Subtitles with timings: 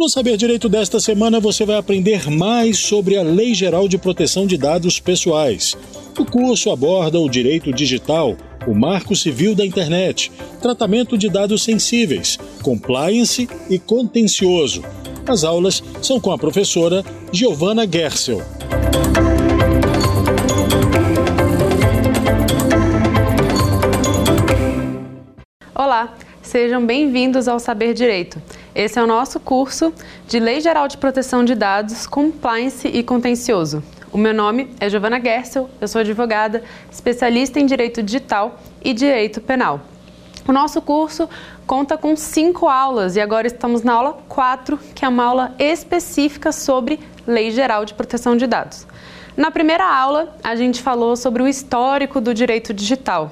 [0.00, 4.46] No Saber Direito desta semana você vai aprender mais sobre a Lei Geral de Proteção
[4.46, 5.76] de Dados Pessoais.
[6.18, 8.34] O curso aborda o direito digital,
[8.66, 14.82] o marco civil da internet, tratamento de dados sensíveis, compliance e contencioso.
[15.28, 18.40] As aulas são com a professora Giovana Gersel.
[25.74, 26.14] Olá,
[26.50, 28.42] sejam bem-vindos ao Saber Direito.
[28.74, 29.94] Esse é o nosso curso
[30.26, 33.84] de Lei Geral de Proteção de Dados, Compliance e Contencioso.
[34.10, 39.40] O meu nome é Giovana Gersel, eu sou advogada, especialista em Direito Digital e Direito
[39.40, 39.80] Penal.
[40.44, 41.30] O nosso curso
[41.68, 46.50] conta com cinco aulas e agora estamos na aula 4, que é uma aula específica
[46.50, 46.98] sobre
[47.28, 48.88] Lei Geral de Proteção de Dados.
[49.36, 53.30] Na primeira aula, a gente falou sobre o histórico do direito digital,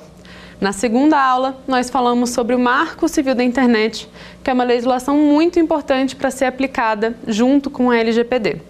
[0.60, 4.08] na segunda aula, nós falamos sobre o Marco Civil da Internet,
[4.42, 8.60] que é uma legislação muito importante para ser aplicada junto com a LGPD.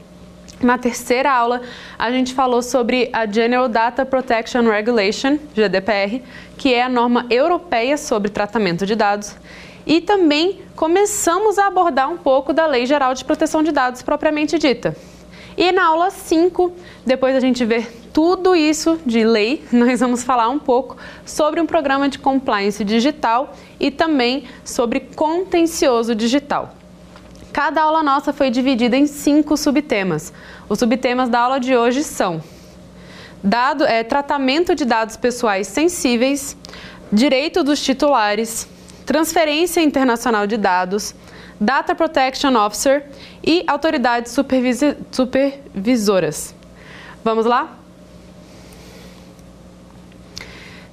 [0.61, 1.63] Na terceira aula,
[1.99, 6.21] a gente falou sobre a General Data Protection Regulation, GDPR,
[6.59, 9.35] que é a norma europeia sobre tratamento de dados.
[9.87, 14.59] E também começamos a abordar um pouco da Lei Geral de Proteção de Dados propriamente
[14.59, 14.95] dita.
[15.61, 16.73] E na aula 5,
[17.05, 21.67] depois a gente ver tudo isso de lei, nós vamos falar um pouco sobre um
[21.67, 26.77] programa de compliance digital e também sobre contencioso digital.
[27.53, 30.33] Cada aula nossa foi dividida em cinco subtemas.
[30.69, 32.41] Os subtemas da aula de hoje são
[33.43, 36.57] dado, é, tratamento de dados pessoais sensíveis,
[37.13, 38.69] direito dos titulares,
[39.05, 41.17] transferência internacional de dados,
[41.61, 43.07] Data Protection Officer
[43.45, 44.33] e autoridades
[45.11, 46.55] supervisoras.
[47.25, 47.77] Vamos lá?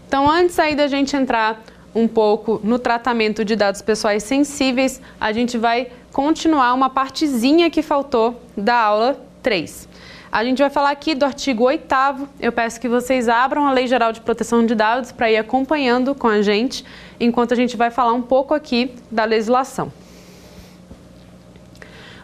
[0.07, 1.61] Então, antes aí da gente entrar
[1.93, 7.81] um pouco no tratamento de dados pessoais sensíveis, a gente vai continuar uma partezinha que
[7.81, 9.87] faltou da aula 3.
[10.31, 11.95] A gente vai falar aqui do artigo 8
[12.39, 16.13] Eu peço que vocês abram a Lei Geral de Proteção de Dados para ir acompanhando
[16.13, 16.83] com a gente,
[17.19, 19.91] enquanto a gente vai falar um pouco aqui da legislação.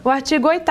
[0.04, 0.64] O artigo 8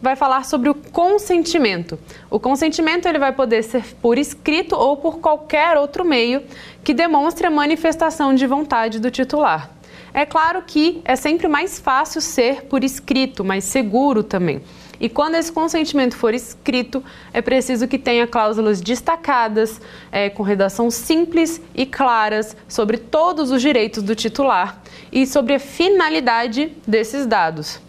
[0.00, 1.98] vai falar sobre o consentimento.
[2.30, 6.44] O consentimento ele vai poder ser por escrito ou por qualquer outro meio
[6.84, 9.68] que demonstre a manifestação de vontade do titular.
[10.14, 14.62] É claro que é sempre mais fácil ser por escrito, mais seguro também.
[15.00, 17.02] E quando esse consentimento for escrito,
[17.32, 19.80] é preciso que tenha cláusulas destacadas,
[20.12, 24.80] é, com redação simples e claras sobre todos os direitos do titular
[25.10, 27.80] e sobre a finalidade desses dados.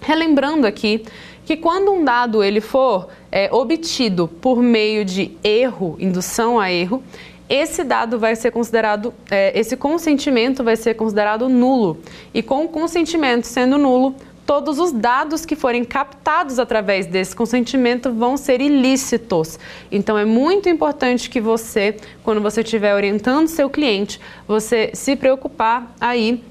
[0.00, 1.04] Relembrando aqui
[1.44, 7.02] que quando um dado ele for é, obtido por meio de erro, indução a erro,
[7.48, 11.98] esse dado vai ser considerado, é, esse consentimento vai ser considerado nulo.
[12.32, 14.14] E com o consentimento sendo nulo,
[14.46, 19.58] todos os dados que forem captados através desse consentimento vão ser ilícitos.
[19.90, 25.92] Então é muito importante que você, quando você estiver orientando seu cliente, você se preocupar
[26.00, 26.44] aí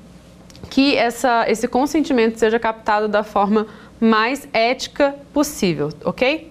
[0.69, 3.67] que essa, esse consentimento seja captado da forma
[3.99, 6.49] mais ética possível, ok?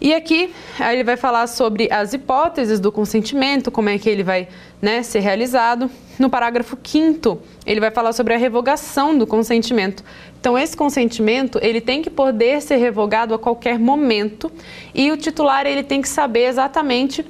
[0.00, 0.52] E aqui
[0.90, 4.48] ele vai falar sobre as hipóteses do consentimento, como é que ele vai
[4.82, 5.90] né, ser realizado.
[6.18, 10.04] No parágrafo 5 ele vai falar sobre a revogação do consentimento.
[10.38, 14.52] Então, esse consentimento ele tem que poder ser revogado a qualquer momento
[14.94, 17.24] e o titular ele tem que saber exatamente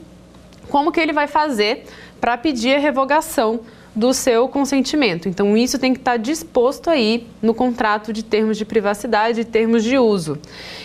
[0.69, 1.85] como que ele vai fazer
[2.21, 3.61] para pedir a revogação
[3.95, 5.29] do seu consentimento.
[5.29, 9.85] Então, isso tem que estar disposto aí no contrato de termos de privacidade e termos
[9.85, 10.39] de uso.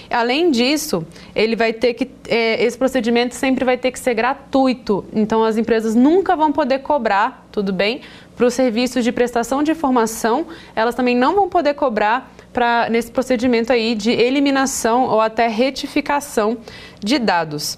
[0.09, 1.06] Além disso,
[1.36, 5.03] ele vai ter que é, esse procedimento sempre vai ter que ser gratuito.
[5.12, 8.02] Então, as empresas nunca vão poder cobrar, tudo bem,
[8.36, 10.46] para os serviços de prestação de informação.
[10.76, 16.58] Elas também não vão poder cobrar para nesse procedimento aí de eliminação ou até retificação
[17.00, 17.78] de dados.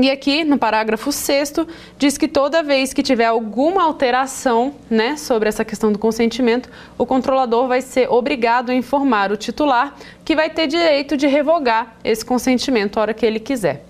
[0.00, 1.54] E aqui, no parágrafo 6
[1.96, 6.68] diz que toda vez que tiver alguma alteração né, sobre essa questão do consentimento,
[6.98, 9.94] o controlador vai ser obrigado a informar o titular
[10.24, 13.84] que vai ter direito de revogar esse consentimento a hora que ele quiser.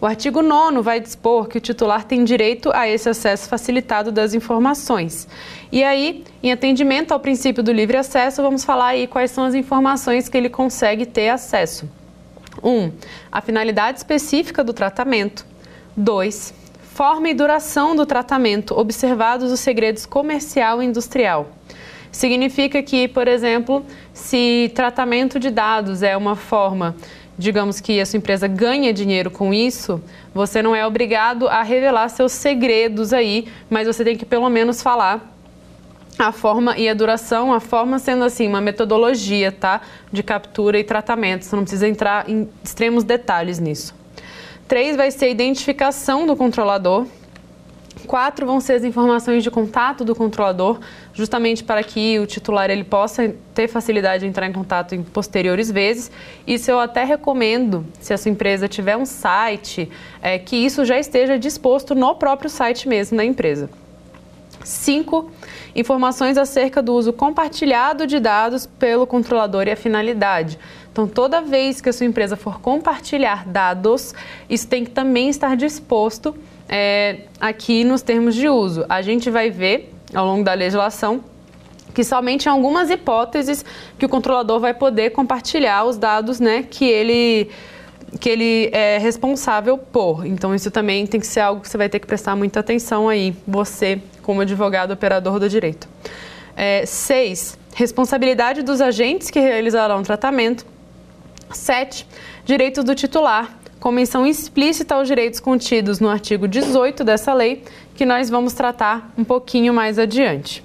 [0.00, 4.34] O artigo 9 vai dispor que o titular tem direito a esse acesso facilitado das
[4.34, 5.26] informações.
[5.72, 9.54] E aí, em atendimento ao princípio do livre acesso, vamos falar aí quais são as
[9.54, 11.88] informações que ele consegue ter acesso.
[12.62, 12.68] 1.
[12.68, 12.92] Um,
[13.30, 15.44] a finalidade específica do tratamento.
[15.96, 16.54] 2.
[16.82, 21.52] Forma e duração do tratamento, observados os segredos comercial e industrial.
[22.10, 26.96] Significa que, por exemplo, se tratamento de dados é uma forma,
[27.38, 30.02] digamos que a sua empresa ganha dinheiro com isso,
[30.34, 34.82] você não é obrigado a revelar seus segredos aí, mas você tem que pelo menos
[34.82, 35.37] falar
[36.18, 39.80] a forma e a duração, a forma sendo assim uma metodologia, tá,
[40.12, 41.44] de captura e tratamento.
[41.44, 43.94] Você não precisa entrar em extremos detalhes nisso.
[44.66, 47.06] Três vai ser a identificação do controlador.
[48.06, 50.78] Quatro vão ser as informações de contato do controlador,
[51.12, 55.70] justamente para que o titular ele possa ter facilidade de entrar em contato em posteriores
[55.70, 56.10] vezes.
[56.46, 59.90] Isso eu até recomendo, se a sua empresa tiver um site,
[60.22, 63.68] é, que isso já esteja disposto no próprio site mesmo da empresa.
[64.64, 65.30] Cinco,
[65.78, 70.58] informações acerca do uso compartilhado de dados pelo controlador e a finalidade.
[70.90, 74.12] Então, toda vez que a sua empresa for compartilhar dados,
[74.50, 76.34] isso tem que também estar disposto
[76.68, 78.84] é, aqui nos termos de uso.
[78.88, 81.22] A gente vai ver ao longo da legislação
[81.94, 83.64] que somente em algumas hipóteses
[83.98, 87.50] que o controlador vai poder compartilhar os dados né, que ele
[88.20, 90.26] que ele é responsável por.
[90.26, 93.08] Então, isso também tem que ser algo que você vai ter que prestar muita atenção
[93.08, 95.88] aí, você, como advogado operador do direito.
[96.56, 100.66] É, seis, responsabilidade dos agentes que realizarão o tratamento.
[101.52, 102.06] Sete,
[102.44, 107.62] direitos do titular com menção explícita aos direitos contidos no artigo 18 dessa lei,
[107.94, 110.64] que nós vamos tratar um pouquinho mais adiante.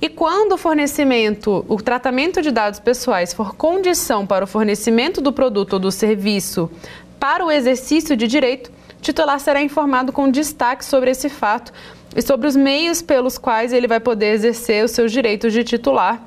[0.00, 5.32] E quando o fornecimento, o tratamento de dados pessoais for condição para o fornecimento do
[5.32, 6.70] produto ou do serviço
[7.18, 11.72] para o exercício de direito, o titular será informado com destaque sobre esse fato
[12.14, 16.22] e sobre os meios pelos quais ele vai poder exercer os seus direitos de titular,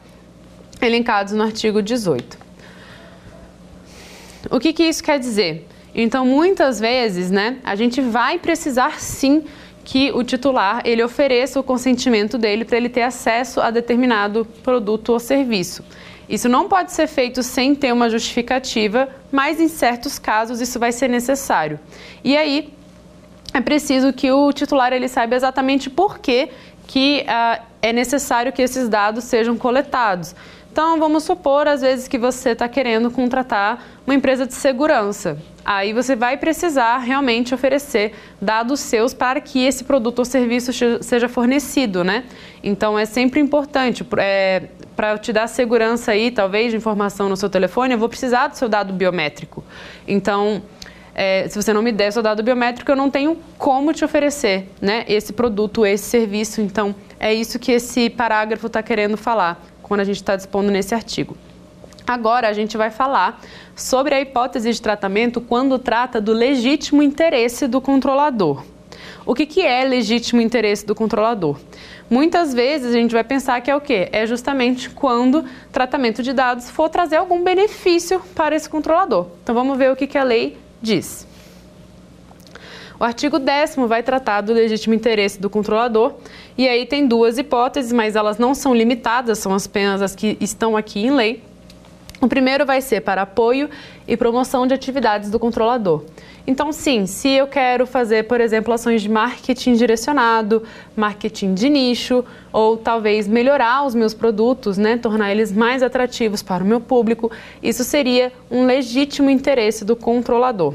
[0.82, 2.38] elencados no artigo 18.
[4.50, 5.68] O que, que isso quer dizer?
[5.94, 9.44] Então, muitas vezes, né, a gente vai precisar sim
[9.90, 15.10] que o titular ele ofereça o consentimento dele para ele ter acesso a determinado produto
[15.10, 15.84] ou serviço.
[16.30, 20.92] Isso não pode ser feito sem ter uma justificativa, mas em certos casos isso vai
[20.92, 21.80] ser necessário.
[22.24, 22.72] E aí
[23.52, 26.50] é preciso que o titular ele saiba exatamente por que,
[26.86, 30.36] que uh, é necessário que esses dados sejam coletados.
[30.80, 35.38] Então, vamos supor, às vezes, que você está querendo contratar uma empresa de segurança.
[35.66, 40.72] Aí você vai precisar realmente oferecer dados seus para que esse produto ou serviço
[41.02, 42.24] seja fornecido, né?
[42.64, 44.08] Então, é sempre importante.
[44.20, 48.48] É, para te dar segurança aí, talvez, de informação no seu telefone, eu vou precisar
[48.48, 49.62] do seu dado biométrico.
[50.08, 50.64] Então,
[51.14, 54.70] é, se você não me der seu dado biométrico, eu não tenho como te oferecer
[54.82, 56.62] né, esse produto, esse serviço.
[56.62, 60.96] Então, é isso que esse parágrafo está querendo falar quando a gente está dispondo nesse
[60.96, 61.36] artigo.
[62.08, 63.42] Agora a gente vai falar
[63.76, 68.64] sobre a hipótese de tratamento quando trata do legítimo interesse do controlador.
[69.26, 71.58] O que, que é legítimo interesse do controlador?
[72.10, 74.10] Muitas vezes a gente vai pensar que é o quê?
[74.12, 79.28] É justamente quando tratamento de dados for trazer algum benefício para esse controlador.
[79.44, 81.28] Então vamos ver o que, que a lei diz.
[83.00, 86.16] O artigo 10 vai tratar do legítimo interesse do controlador,
[86.60, 90.76] e aí tem duas hipóteses, mas elas não são limitadas, são apenas as que estão
[90.76, 91.42] aqui em lei.
[92.20, 93.70] O primeiro vai ser para apoio
[94.06, 96.04] e promoção de atividades do controlador.
[96.46, 100.62] Então, sim, se eu quero fazer, por exemplo, ações de marketing direcionado,
[100.98, 106.62] marketing de nicho, ou talvez melhorar os meus produtos, né, tornar eles mais atrativos para
[106.62, 107.32] o meu público,
[107.64, 110.74] isso seria um legítimo interesse do controlador.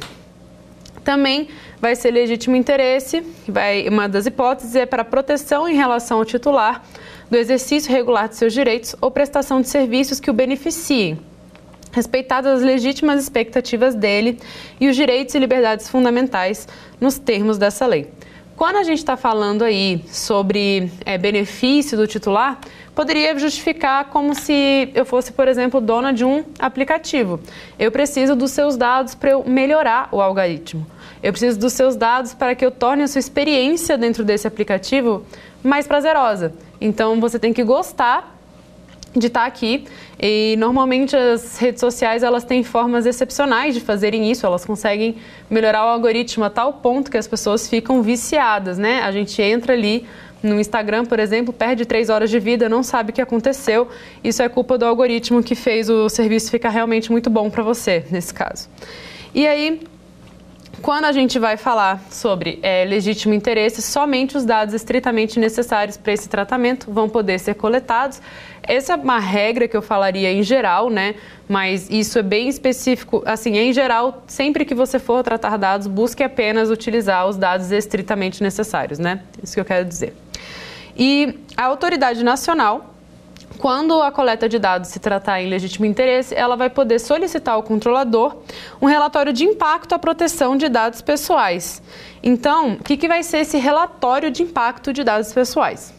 [1.05, 1.49] Também
[1.81, 6.83] vai ser legítimo interesse, vai, uma das hipóteses é para proteção em relação ao titular
[7.31, 11.19] do exercício regular de seus direitos ou prestação de serviços que o beneficiem,
[11.93, 14.39] respeitadas as legítimas expectativas dele
[14.81, 16.67] e os direitos e liberdades fundamentais
[16.99, 18.11] nos termos dessa lei.
[18.56, 22.61] Quando a gente está falando aí sobre é, benefício do titular,
[22.94, 27.41] poderia justificar como se eu fosse, por exemplo, dona de um aplicativo.
[27.79, 30.87] Eu preciso dos seus dados para eu melhorar o algoritmo.
[31.24, 35.24] Eu preciso dos seus dados para que eu torne a sua experiência dentro desse aplicativo
[35.62, 36.52] mais prazerosa.
[36.78, 38.36] Então você tem que gostar
[39.16, 39.86] de estar aqui
[40.20, 45.16] e normalmente as redes sociais elas têm formas excepcionais de fazerem isso, elas conseguem
[45.48, 49.00] melhorar o algoritmo a tal ponto que as pessoas ficam viciadas, né?
[49.00, 50.06] A gente entra ali
[50.43, 53.88] no Instagram, por exemplo, perde três horas de vida, não sabe o que aconteceu.
[54.22, 58.04] Isso é culpa do algoritmo que fez o serviço ficar realmente muito bom para você,
[58.10, 58.69] nesse caso.
[59.34, 59.81] E aí,
[60.84, 66.12] quando a gente vai falar sobre é, legítimo interesse, somente os dados estritamente necessários para
[66.12, 68.20] esse tratamento vão poder ser coletados.
[68.62, 71.14] Essa é uma regra que eu falaria em geral, né?
[71.48, 73.22] Mas isso é bem específico.
[73.24, 78.43] Assim, em geral, sempre que você for tratar dados, busque apenas utilizar os dados estritamente
[78.43, 79.22] necessários, né?
[79.43, 80.14] Isso que eu quero dizer.
[80.94, 82.94] E a autoridade nacional
[83.58, 87.63] quando a coleta de dados se tratar em legítimo interesse, ela vai poder solicitar ao
[87.63, 88.37] controlador
[88.81, 91.82] um relatório de impacto à proteção de dados pessoais.
[92.23, 95.94] Então, o que, que vai ser esse relatório de impacto de dados pessoais?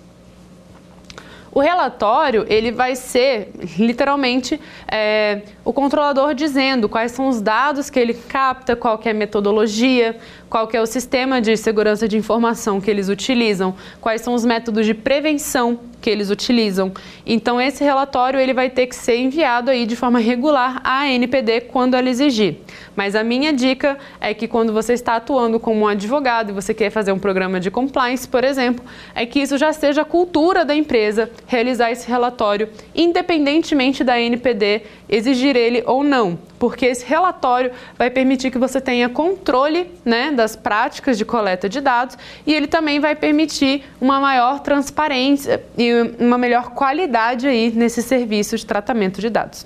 [1.56, 4.60] O relatório ele vai ser literalmente
[4.92, 9.16] é, o controlador dizendo quais são os dados que ele capta, qual que é a
[9.16, 10.18] metodologia,
[10.50, 14.44] qual que é o sistema de segurança de informação que eles utilizam, quais são os
[14.44, 16.92] métodos de prevenção que eles utilizam.
[17.26, 21.62] Então esse relatório ele vai ter que ser enviado aí de forma regular à NPD
[21.62, 22.58] quando ela exigir.
[22.96, 26.74] Mas a minha dica é que quando você está atuando como um advogado e você
[26.74, 30.76] quer fazer um programa de compliance, por exemplo, é que isso já seja cultura da
[30.76, 38.10] empresa realizar esse relatório, independentemente da NPD exigir ele ou não, porque esse relatório vai
[38.10, 43.00] permitir que você tenha controle né, das práticas de coleta de dados e ele também
[43.00, 49.30] vai permitir uma maior transparência e uma melhor qualidade aí nesse serviço de tratamento de
[49.30, 49.66] dados.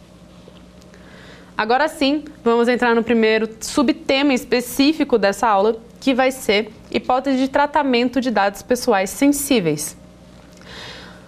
[1.58, 7.50] Agora sim, vamos entrar no primeiro subtema específico dessa aula, que vai ser hipótese de
[7.50, 9.98] tratamento de dados pessoais sensíveis.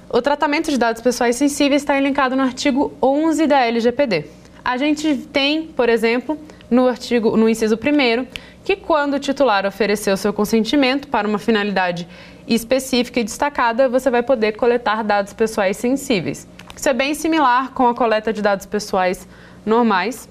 [0.09, 4.25] O tratamento de dados pessoais sensíveis está elencado no artigo 11 da LGPD.
[4.63, 6.37] A gente tem, por exemplo,
[6.69, 8.25] no artigo, no inciso 1
[8.63, 12.07] que quando o titular oferecer o seu consentimento para uma finalidade
[12.55, 16.47] específica e destacada, você vai poder coletar dados pessoais sensíveis.
[16.75, 19.27] Isso é bem similar com a coleta de dados pessoais
[19.65, 20.27] normais,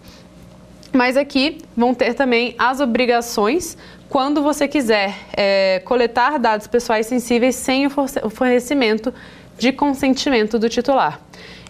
[0.92, 3.76] mas aqui vão ter também as obrigações
[4.08, 9.14] quando você quiser é, coletar dados pessoais sensíveis sem o fornecimento
[9.56, 11.20] de consentimento do titular.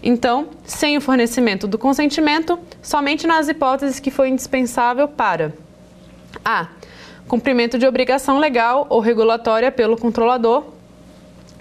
[0.01, 5.53] Então, sem o fornecimento do consentimento, somente nas hipóteses que foi indispensável para
[6.43, 6.67] a.
[7.31, 10.65] Cumprimento de obrigação legal ou regulatória pelo controlador.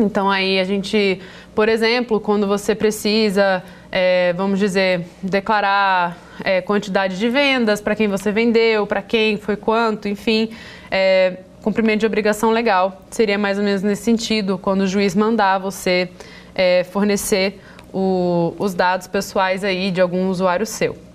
[0.00, 1.20] Então, aí a gente,
[1.54, 3.62] por exemplo, quando você precisa,
[3.92, 9.54] é, vamos dizer, declarar é, quantidade de vendas, para quem você vendeu, para quem foi
[9.54, 10.50] quanto, enfim,
[10.90, 15.58] é, cumprimento de obrigação legal seria mais ou menos nesse sentido, quando o juiz mandar
[15.58, 16.08] você
[16.52, 17.60] é, fornecer
[17.94, 21.10] o, os dados pessoais aí de algum usuário seu.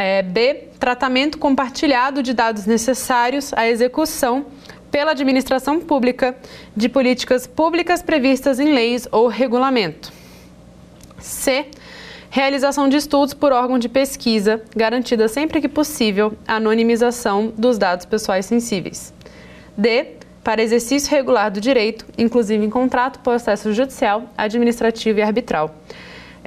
[0.00, 4.46] É, B, tratamento compartilhado de dados necessários à execução
[4.92, 6.36] pela administração pública
[6.76, 10.12] de políticas públicas previstas em leis ou regulamento.
[11.18, 11.66] C,
[12.30, 18.06] realização de estudos por órgão de pesquisa, garantida sempre que possível a anonimização dos dados
[18.06, 19.12] pessoais sensíveis.
[19.76, 20.12] D,
[20.44, 25.74] para exercício regular do direito, inclusive em contrato, processo judicial, administrativo e arbitral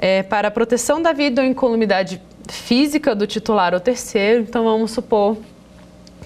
[0.02, 4.42] é, para a proteção da vida ou incolumidade física do titular ou terceiro.
[4.42, 5.36] Então, vamos supor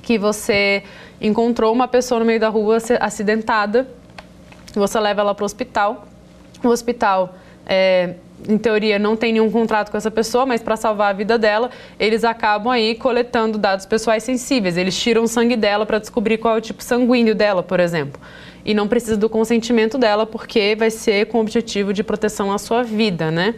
[0.02, 0.82] que você
[1.20, 3.88] encontrou uma pessoa no meio da rua acidentada,
[4.74, 6.06] você leva ela para o hospital.
[6.62, 7.34] O hospital,
[7.66, 8.14] é,
[8.46, 11.70] em teoria, não tem nenhum contrato com essa pessoa, mas para salvar a vida dela,
[11.98, 14.76] eles acabam aí coletando dados pessoais sensíveis.
[14.76, 18.20] Eles tiram o sangue dela para descobrir qual é o tipo sanguíneo dela, por exemplo.
[18.64, 22.58] E não precisa do consentimento dela, porque vai ser com o objetivo de proteção à
[22.58, 23.54] sua vida, né?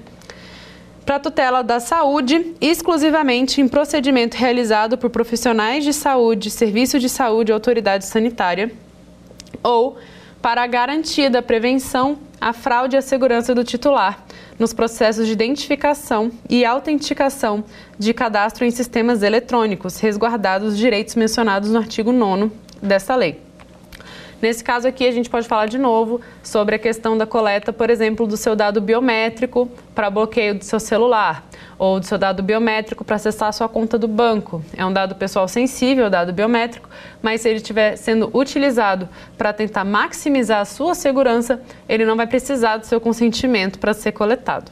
[1.08, 7.50] Para tutela da saúde, exclusivamente em procedimento realizado por profissionais de saúde, serviço de saúde
[7.50, 8.70] ou autoridade sanitária,
[9.62, 9.96] ou
[10.42, 14.22] para a garantia da prevenção à fraude e à segurança do titular
[14.58, 17.64] nos processos de identificação e autenticação
[17.98, 23.47] de cadastro em sistemas eletrônicos, resguardados os direitos mencionados no artigo 9 desta lei.
[24.40, 27.90] Nesse caso aqui, a gente pode falar de novo sobre a questão da coleta, por
[27.90, 31.44] exemplo, do seu dado biométrico para bloqueio do seu celular,
[31.76, 34.62] ou do seu dado biométrico para acessar a sua conta do banco.
[34.76, 36.88] É um dado pessoal sensível, o dado biométrico,
[37.20, 42.26] mas se ele estiver sendo utilizado para tentar maximizar a sua segurança, ele não vai
[42.26, 44.70] precisar do seu consentimento para ser coletado.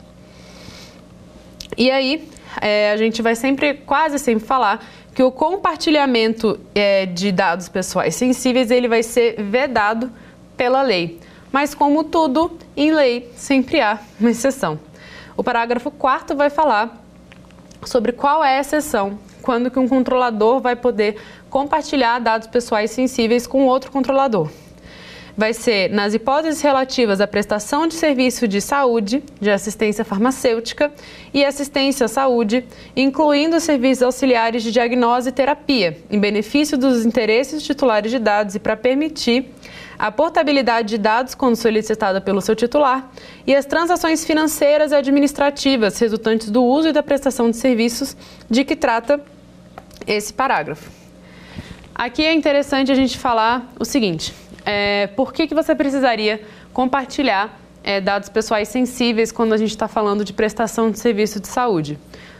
[1.76, 2.28] E aí,
[2.60, 4.84] é, a gente vai sempre, quase sempre falar
[5.16, 10.12] que o compartilhamento é, de dados pessoais sensíveis ele vai ser vedado
[10.58, 11.18] pela lei.
[11.50, 14.78] Mas como tudo em lei, sempre há uma exceção.
[15.34, 17.02] O parágrafo 4 vai falar
[17.82, 21.16] sobre qual é a exceção, quando que um controlador vai poder
[21.48, 24.50] compartilhar dados pessoais sensíveis com outro controlador
[25.36, 30.90] vai ser nas hipóteses relativas à prestação de serviço de saúde, de assistência farmacêutica
[31.34, 32.64] e assistência à saúde,
[32.96, 38.58] incluindo serviços auxiliares de diagnose e terapia, em benefício dos interesses titulares de dados e
[38.58, 39.50] para permitir
[39.98, 43.10] a portabilidade de dados quando solicitada pelo seu titular
[43.46, 48.16] e as transações financeiras e administrativas resultantes do uso e da prestação de serviços
[48.48, 49.20] de que trata
[50.06, 50.90] esse parágrafo.
[51.94, 54.34] Aqui é interessante a gente falar o seguinte:
[54.66, 56.42] é, por que, que você precisaria
[56.72, 61.46] compartilhar é, dados pessoais sensíveis quando a gente está falando de prestação de serviço de
[61.46, 61.96] saúde?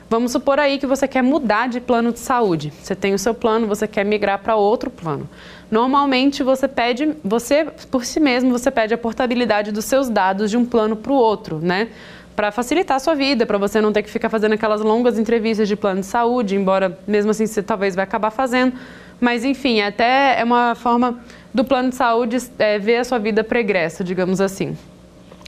[0.09, 2.73] Vamos supor aí que você quer mudar de plano de saúde.
[2.81, 5.29] Você tem o seu plano, você quer migrar para outro plano.
[5.71, 10.57] Normalmente você pede, você por si mesmo, você pede a portabilidade dos seus dados de
[10.57, 11.89] um plano para o outro, né?
[12.37, 15.67] Para facilitar a sua vida, para você não ter que ficar fazendo aquelas longas entrevistas
[15.67, 18.75] de plano de saúde, embora mesmo assim você talvez vai acabar fazendo.
[19.21, 21.19] Mas enfim, até é uma forma
[21.57, 24.77] do plano de saúde é, ver a sua vida pregressa, digamos assim.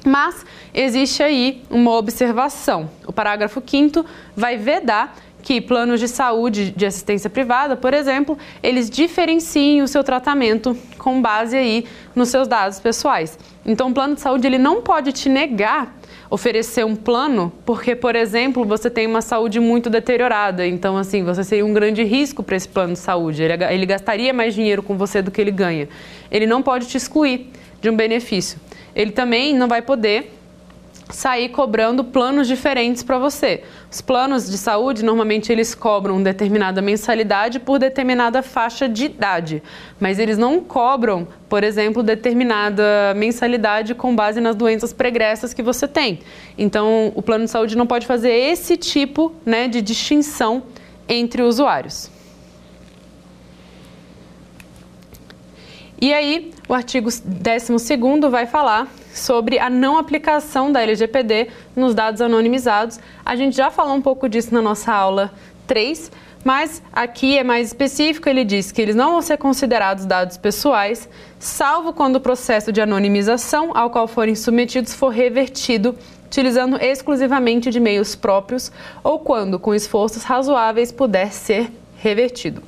[0.06, 2.88] Mas existe aí uma observação.
[3.06, 5.14] O parágrafo 5 vai vedar
[5.48, 11.22] que planos de saúde de assistência privada, por exemplo, eles diferenciem o seu tratamento com
[11.22, 13.38] base aí nos seus dados pessoais.
[13.64, 15.96] Então, o plano de saúde ele não pode te negar
[16.28, 20.66] oferecer um plano porque, por exemplo, você tem uma saúde muito deteriorada.
[20.66, 23.42] Então, assim, você seria um grande risco para esse plano de saúde.
[23.42, 25.88] Ele, ele gastaria mais dinheiro com você do que ele ganha.
[26.30, 27.48] Ele não pode te excluir
[27.80, 28.60] de um benefício
[28.98, 30.37] ele também não vai poder
[31.10, 33.62] sair cobrando planos diferentes para você.
[33.90, 39.62] Os planos de saúde, normalmente eles cobram determinada mensalidade por determinada faixa de idade,
[39.98, 45.88] mas eles não cobram, por exemplo, determinada mensalidade com base nas doenças pregressas que você
[45.88, 46.20] tem.
[46.56, 50.62] Então, o plano de saúde não pode fazer esse tipo né, de distinção
[51.08, 52.17] entre usuários.
[56.00, 57.96] E aí, o artigo 12
[58.30, 63.00] vai falar sobre a não aplicação da LGPD nos dados anonimizados.
[63.26, 65.32] A gente já falou um pouco disso na nossa aula
[65.66, 66.12] 3,
[66.44, 71.08] mas aqui é mais específico, ele diz que eles não vão ser considerados dados pessoais,
[71.36, 77.80] salvo quando o processo de anonimização ao qual forem submetidos for revertido utilizando exclusivamente de
[77.80, 78.70] meios próprios
[79.02, 82.62] ou quando, com esforços razoáveis, puder ser revertido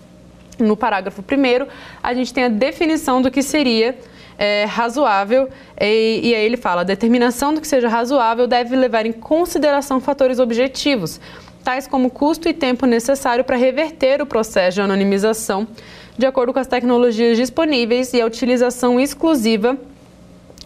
[0.63, 1.67] no parágrafo 1
[2.03, 3.97] a gente tem a definição do que seria
[4.39, 9.05] é, razoável e, e aí ele fala: a determinação do que seja razoável deve levar
[9.05, 11.21] em consideração fatores objetivos,
[11.63, 15.69] tais como custo e tempo necessário para reverter o processo de anonimização,
[16.17, 19.77] de acordo com as tecnologias disponíveis e a utilização exclusiva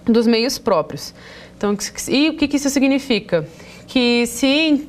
[0.04, 1.12] dos meios próprios.
[1.56, 1.76] Então,
[2.08, 3.46] e o que, que isso significa?
[3.86, 4.86] Que se em,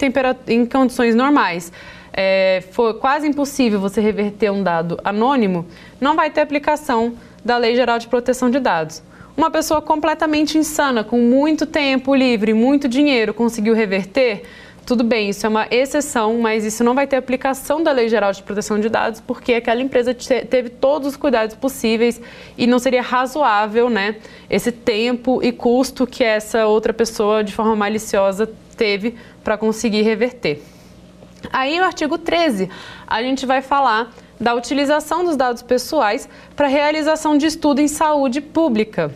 [0.47, 1.71] em condições normais
[2.15, 5.65] é, for quase impossível você reverter um dado anônimo,
[5.99, 9.03] não vai ter aplicação da Lei Geral de Proteção de Dados.
[9.35, 14.43] Uma pessoa completamente insana, com muito tempo livre, muito dinheiro, conseguiu reverter,
[14.85, 18.31] tudo bem, isso é uma exceção, mas isso não vai ter aplicação da Lei Geral
[18.31, 22.21] de Proteção de Dados, porque aquela empresa teve todos os cuidados possíveis
[22.57, 24.15] e não seria razoável, né,
[24.49, 30.61] esse tempo e custo que essa outra pessoa, de forma maliciosa, teve para conseguir reverter.
[31.51, 32.69] Aí, no artigo 13,
[33.07, 38.41] a gente vai falar da utilização dos dados pessoais para realização de estudo em saúde
[38.41, 39.11] pública.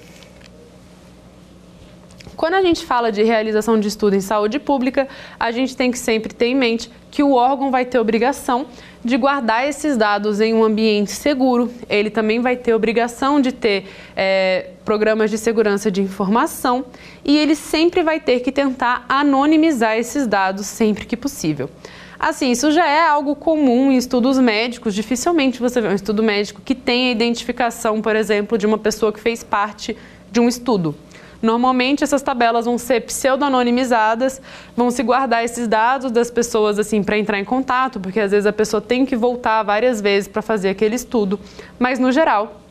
[2.40, 6.00] Quando a gente fala de realização de estudo em saúde pública, a gente tem que
[6.00, 8.68] sempre ter em mente que o órgão vai ter obrigação
[9.04, 11.70] de guardar esses dados em um ambiente seguro.
[11.90, 16.86] Ele também vai ter obrigação de ter é, programas de segurança de informação
[17.26, 21.70] e ele sempre vai ter que tentar anonimizar esses dados sempre que possível.
[22.20, 24.94] Assim, isso já é algo comum em estudos médicos.
[24.94, 29.22] Dificilmente você vê um estudo médico que tenha identificação, por exemplo, de uma pessoa que
[29.22, 29.96] fez parte
[30.30, 30.94] de um estudo.
[31.42, 34.42] Normalmente essas tabelas vão ser pseudo-anonimizadas,
[34.76, 38.46] vão se guardar esses dados das pessoas assim para entrar em contato, porque às vezes
[38.46, 41.40] a pessoa tem que voltar várias vezes para fazer aquele estudo,
[41.80, 42.62] mas no geral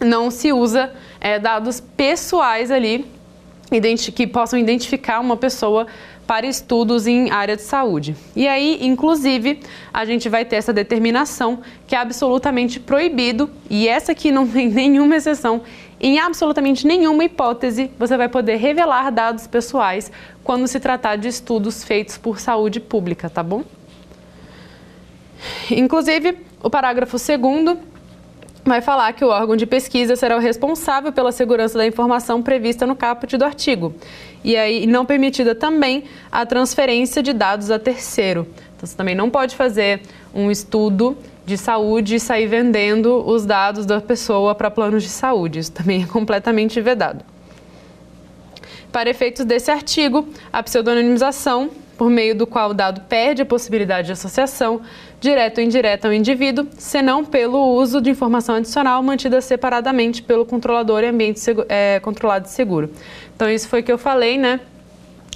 [0.00, 3.06] não se usa é, dados pessoais ali
[4.12, 5.86] que possam identificar uma pessoa
[6.26, 8.14] para estudos em área de saúde.
[8.36, 9.60] E aí, inclusive,
[9.92, 14.68] a gente vai ter essa determinação que é absolutamente proibido, e essa aqui não tem
[14.68, 15.62] nenhuma exceção,
[16.00, 20.10] em absolutamente nenhuma hipótese você vai poder revelar dados pessoais
[20.42, 23.64] quando se tratar de estudos feitos por saúde pública, tá bom?
[25.70, 27.78] Inclusive, o parágrafo 2
[28.64, 32.86] vai falar que o órgão de pesquisa será o responsável pela segurança da informação prevista
[32.86, 33.94] no caput do artigo.
[34.44, 38.46] E aí não permitida também a transferência de dados a terceiro.
[38.76, 40.00] Então você também não pode fazer
[40.34, 45.58] um estudo de saúde e sair vendendo os dados da pessoa para planos de saúde.
[45.58, 47.24] Isso também é completamente vedado.
[48.92, 51.70] Para efeitos desse artigo, a pseudonimização
[52.00, 54.80] por meio do qual o dado perde a possibilidade de associação,
[55.20, 61.04] direta ou indireta ao indivíduo, senão pelo uso de informação adicional mantida separadamente pelo controlador
[61.04, 62.90] em ambiente é, controlado e seguro.
[63.36, 64.60] Então, isso foi o que eu falei, né?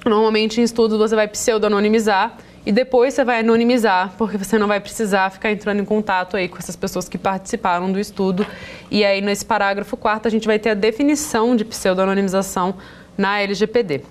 [0.04, 4.80] Normalmente em estudos você vai pseudo-anonimizar e depois você vai anonimizar, porque você não vai
[4.80, 8.46] precisar ficar entrando em contato aí com essas pessoas que participaram do estudo.
[8.90, 12.74] E aí, nesse parágrafo 4 a gente vai ter a definição de pseudo-anonimização
[13.18, 14.02] na LGPD.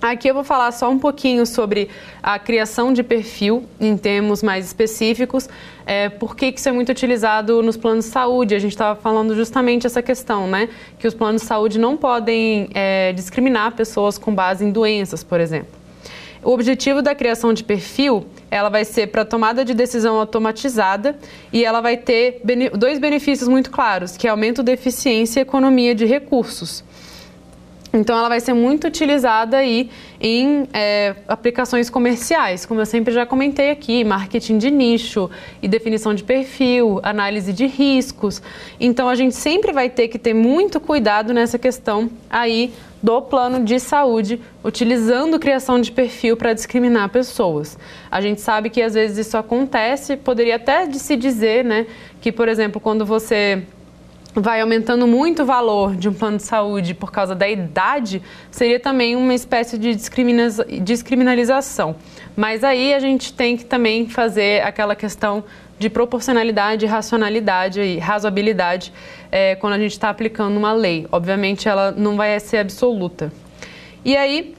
[0.00, 1.88] Aqui eu vou falar só um pouquinho sobre
[2.22, 5.48] a criação de perfil em termos mais específicos,
[5.84, 8.54] é, por que isso é muito utilizado nos planos de saúde.
[8.54, 10.68] A gente estava falando justamente essa questão, né?
[11.00, 15.40] Que os planos de saúde não podem é, discriminar pessoas com base em doenças, por
[15.40, 15.76] exemplo.
[16.44, 21.18] O objetivo da criação de perfil, ela vai ser para tomada de decisão automatizada
[21.52, 22.40] e ela vai ter
[22.78, 26.84] dois benefícios muito claros, que é aumento da eficiência e economia de recursos.
[27.92, 33.24] Então, ela vai ser muito utilizada aí em é, aplicações comerciais, como eu sempre já
[33.24, 35.30] comentei aqui, marketing de nicho
[35.62, 38.42] e definição de perfil, análise de riscos.
[38.78, 42.72] Então, a gente sempre vai ter que ter muito cuidado nessa questão aí
[43.02, 47.78] do plano de saúde, utilizando criação de perfil para discriminar pessoas.
[48.10, 51.86] A gente sabe que às vezes isso acontece, poderia até se dizer, né,
[52.20, 53.62] que, por exemplo, quando você
[54.40, 58.78] vai aumentando muito o valor de um plano de saúde por causa da idade, seria
[58.78, 59.94] também uma espécie de
[60.80, 61.96] descriminalização.
[62.36, 65.44] Mas aí a gente tem que também fazer aquela questão
[65.78, 68.92] de proporcionalidade, racionalidade e razoabilidade
[69.30, 71.06] é, quando a gente está aplicando uma lei.
[71.12, 73.32] Obviamente, ela não vai ser absoluta.
[74.04, 74.54] E aí,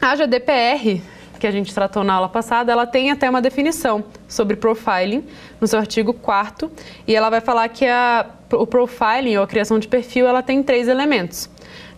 [0.00, 1.02] a GDPR,
[1.38, 5.24] que a gente tratou na aula passada, ela tem até uma definição sobre profiling
[5.60, 6.70] no seu artigo 4
[7.06, 10.62] e ela vai falar que a, o profiling ou a criação de perfil ela tem
[10.62, 11.48] três elementos.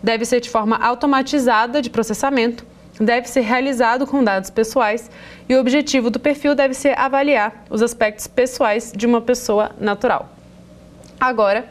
[0.01, 2.65] Deve ser de forma automatizada de processamento,
[2.99, 5.09] deve ser realizado com dados pessoais
[5.49, 10.29] e o objetivo do perfil deve ser avaliar os aspectos pessoais de uma pessoa natural.
[11.19, 11.65] Agora,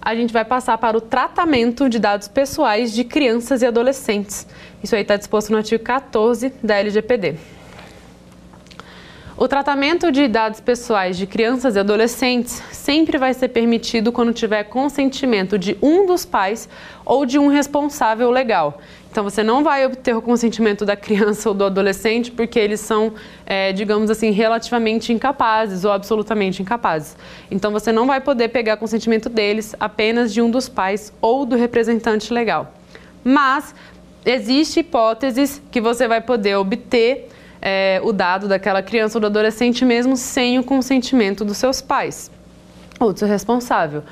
[0.00, 4.46] a gente vai passar para o tratamento de dados pessoais de crianças e adolescentes.
[4.82, 7.36] Isso aí está disposto no artigo 14 da LGPD.
[9.36, 14.62] O tratamento de dados pessoais de crianças e adolescentes sempre vai ser permitido quando tiver
[14.64, 16.68] consentimento de um dos pais
[17.04, 18.78] ou de um responsável legal.
[19.10, 23.14] Então, você não vai obter o consentimento da criança ou do adolescente porque eles são,
[23.44, 27.16] é, digamos assim, relativamente incapazes ou absolutamente incapazes.
[27.50, 31.56] Então, você não vai poder pegar consentimento deles apenas de um dos pais ou do
[31.56, 32.72] representante legal.
[33.24, 33.74] Mas
[34.24, 37.28] existe hipóteses que você vai poder obter
[37.60, 42.30] é, o dado daquela criança ou do adolescente mesmo sem o consentimento dos seus pais
[42.98, 44.02] ou do seu responsável.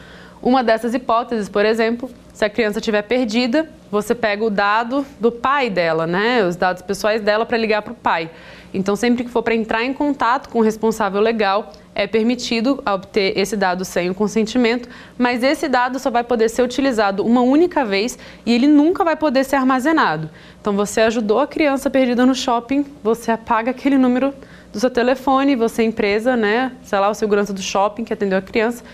[0.42, 5.30] Uma dessas hipóteses, por exemplo, se a criança estiver perdida, você pega o dado do
[5.30, 8.30] pai dela, né, os dados pessoais dela para ligar para o pai.
[8.72, 13.36] Então, sempre que for para entrar em contato com o responsável legal, é permitido obter
[13.36, 17.84] esse dado sem o consentimento, mas esse dado só vai poder ser utilizado uma única
[17.84, 20.30] vez e ele nunca vai poder ser armazenado.
[20.60, 24.32] Então, você ajudou a criança perdida no shopping, você apaga aquele número
[24.72, 28.38] do seu telefone, você é empresa, né, sei lá, o segurança do shopping que atendeu
[28.38, 28.84] a criança,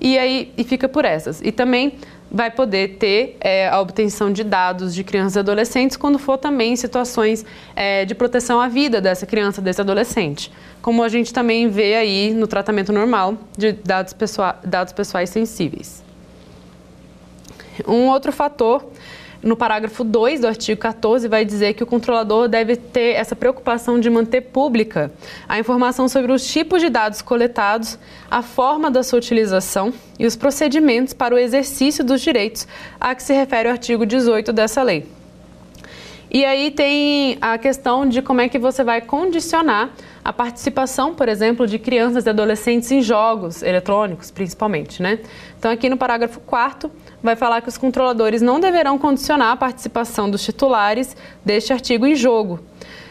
[0.00, 1.40] e aí e fica por essas.
[1.42, 1.98] E também
[2.30, 6.76] vai poder ter é, a obtenção de dados de crianças e adolescentes quando for também
[6.76, 10.52] situações é, de proteção à vida dessa criança, desse adolescente.
[10.82, 16.04] Como a gente também vê aí no tratamento normal de dados, pessoa, dados pessoais sensíveis.
[17.86, 18.84] Um outro fator
[19.42, 24.00] no parágrafo 2 do artigo 14, vai dizer que o controlador deve ter essa preocupação
[24.00, 25.12] de manter pública
[25.48, 27.98] a informação sobre os tipos de dados coletados,
[28.30, 32.66] a forma da sua utilização e os procedimentos para o exercício dos direitos
[32.98, 35.06] a que se refere o artigo 18 dessa lei.
[36.30, 39.90] E aí tem a questão de como é que você vai condicionar
[40.22, 45.20] a participação, por exemplo, de crianças e adolescentes em jogos eletrônicos, principalmente, né?
[45.58, 46.90] Então aqui no parágrafo 4
[47.22, 52.14] vai falar que os controladores não deverão condicionar a participação dos titulares deste artigo em
[52.14, 52.60] jogo,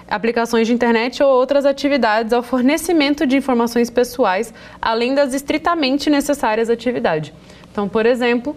[0.08, 6.70] aplicações de internet ou outras atividades ao fornecimento de informações pessoais, além das estritamente necessárias
[6.70, 7.34] atividades.
[7.72, 8.56] Então, por exemplo,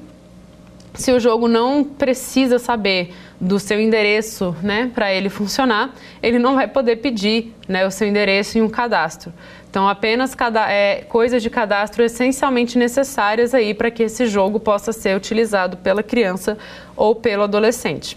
[0.94, 6.54] se o jogo não precisa saber do seu endereço, né, para ele funcionar, ele não
[6.54, 9.32] vai poder pedir, né, o seu endereço em um cadastro.
[9.70, 14.92] Então, apenas cada, é, coisas de cadastro essencialmente necessárias aí para que esse jogo possa
[14.92, 16.58] ser utilizado pela criança
[16.96, 18.16] ou pelo adolescente.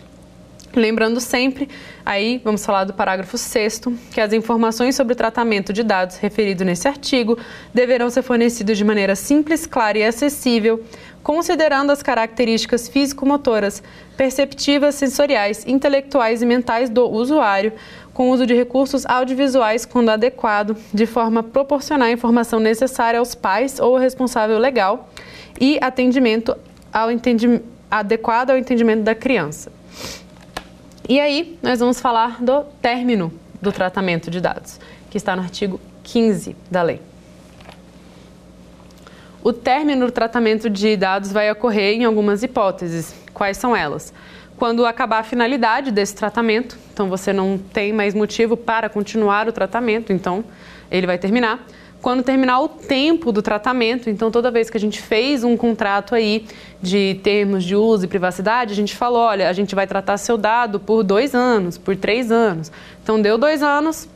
[0.76, 1.70] Lembrando sempre,
[2.04, 3.82] aí vamos falar do parágrafo 6
[4.12, 7.38] que as informações sobre o tratamento de dados referido nesse artigo
[7.72, 10.84] deverão ser fornecidas de maneira simples, clara e acessível,
[11.24, 13.82] considerando as características físico-motoras,
[14.18, 17.72] perceptivas, sensoriais, intelectuais e mentais do usuário,
[18.14, 23.34] com uso de recursos audiovisuais quando adequado, de forma a proporcionar a informação necessária aos
[23.34, 25.10] pais ou ao responsável legal
[25.60, 26.56] e atendimento
[26.92, 27.10] ao
[27.90, 29.72] adequado ao entendimento da criança.
[31.08, 35.80] E aí, nós vamos falar do término do tratamento de dados, que está no artigo
[36.04, 37.13] 15 da lei.
[39.44, 43.14] O término do tratamento de dados vai ocorrer em algumas hipóteses.
[43.34, 44.14] Quais são elas?
[44.64, 49.52] quando acabar a finalidade desse tratamento, então você não tem mais motivo para continuar o
[49.52, 50.44] tratamento, então
[50.92, 51.66] ele vai terminar.
[52.02, 56.14] Quando terminar o tempo do tratamento, então toda vez que a gente fez um contrato
[56.14, 56.46] aí
[56.82, 60.38] de termos de uso e privacidade, a gente falou, olha, a gente vai tratar seu
[60.38, 62.72] dado por dois anos, por três anos.
[63.02, 64.08] Então deu dois anos,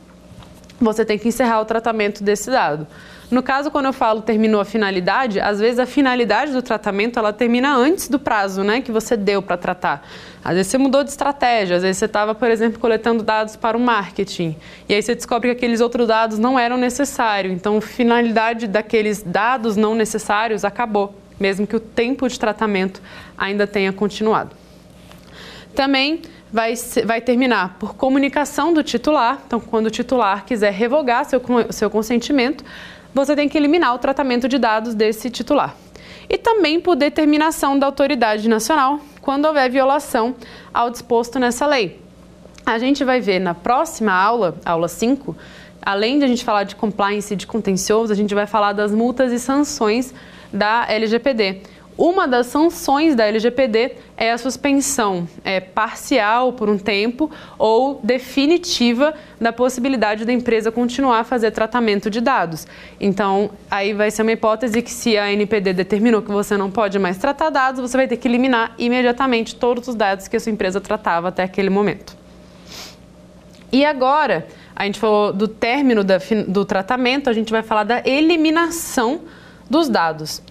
[0.78, 2.86] você tem que encerrar o tratamento desse dado.
[3.30, 7.30] No caso, quando eu falo terminou a finalidade, às vezes a finalidade do tratamento ela
[7.30, 10.06] termina antes do prazo né, que você deu para tratar.
[10.42, 13.76] Às vezes você mudou de estratégia, às vezes você estava, por exemplo, coletando dados para
[13.76, 14.56] o marketing.
[14.88, 17.52] E aí você descobre que aqueles outros dados não eram necessários.
[17.52, 23.02] Então, a finalidade daqueles dados não necessários acabou, mesmo que o tempo de tratamento
[23.36, 24.56] ainda tenha continuado.
[25.74, 26.72] Também vai,
[27.04, 29.38] vai terminar por comunicação do titular.
[29.46, 32.64] Então, quando o titular quiser revogar seu, seu consentimento,
[33.14, 35.74] você tem que eliminar o tratamento de dados desse titular.
[36.28, 40.34] E também por determinação da autoridade nacional, quando houver violação
[40.72, 42.00] ao disposto nessa lei.
[42.66, 45.34] A gente vai ver na próxima aula, aula 5,
[45.80, 48.92] além de a gente falar de compliance e de contencioso, a gente vai falar das
[48.92, 50.12] multas e sanções
[50.52, 51.62] da LGPD.
[51.98, 59.12] Uma das sanções da LGPD é a suspensão é, parcial por um tempo ou definitiva
[59.40, 62.68] da possibilidade da empresa continuar a fazer tratamento de dados.
[63.00, 67.00] Então, aí vai ser uma hipótese que se a NPD determinou que você não pode
[67.00, 70.52] mais tratar dados, você vai ter que eliminar imediatamente todos os dados que a sua
[70.52, 72.16] empresa tratava até aquele momento.
[73.72, 78.02] E agora, a gente falou do término da, do tratamento, a gente vai falar da
[78.06, 79.22] eliminação
[79.68, 80.42] dos dados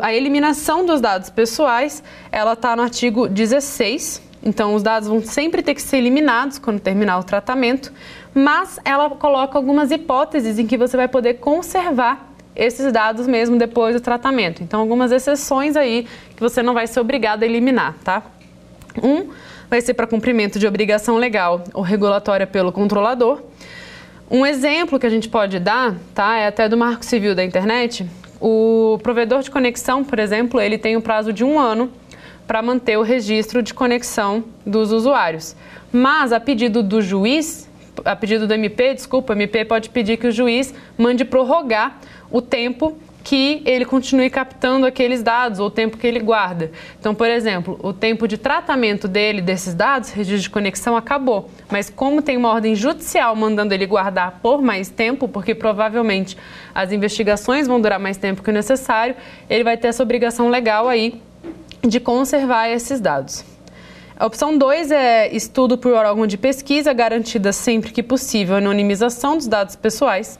[0.00, 4.22] a eliminação dos dados pessoais, ela está no artigo 16.
[4.44, 7.92] Então, os dados vão sempre ter que ser eliminados quando terminar o tratamento,
[8.34, 13.94] mas ela coloca algumas hipóteses em que você vai poder conservar esses dados mesmo depois
[13.94, 14.62] do tratamento.
[14.62, 18.22] Então, algumas exceções aí que você não vai ser obrigado a eliminar, tá?
[19.02, 19.30] Um
[19.70, 23.40] vai ser para cumprimento de obrigação legal ou regulatória pelo controlador.
[24.30, 28.06] Um exemplo que a gente pode dar, tá, é até do Marco Civil da Internet,
[28.42, 31.92] o provedor de conexão, por exemplo, ele tem o um prazo de um ano
[32.44, 35.54] para manter o registro de conexão dos usuários.
[35.92, 37.70] Mas a pedido do juiz,
[38.04, 42.00] a pedido do MP, desculpa, o MP pode pedir que o juiz mande prorrogar
[42.32, 46.70] o tempo que ele continue captando aqueles dados ou o tempo que ele guarda.
[46.98, 51.48] Então, por exemplo, o tempo de tratamento dele desses dados, registro de conexão, acabou.
[51.70, 56.36] Mas como tem uma ordem judicial mandando ele guardar por mais tempo, porque provavelmente
[56.74, 59.14] as investigações vão durar mais tempo que o necessário,
[59.48, 61.20] ele vai ter essa obrigação legal aí
[61.86, 63.44] de conservar esses dados.
[64.16, 69.36] A opção 2 é estudo por órgão de pesquisa, garantida sempre que possível a anonimização
[69.36, 70.38] dos dados pessoais.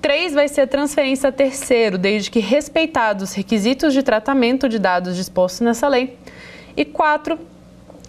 [0.00, 4.78] Três vai ser a transferência a terceiro, desde que respeitados os requisitos de tratamento de
[4.78, 6.16] dados dispostos nessa lei.
[6.76, 7.38] E quatro,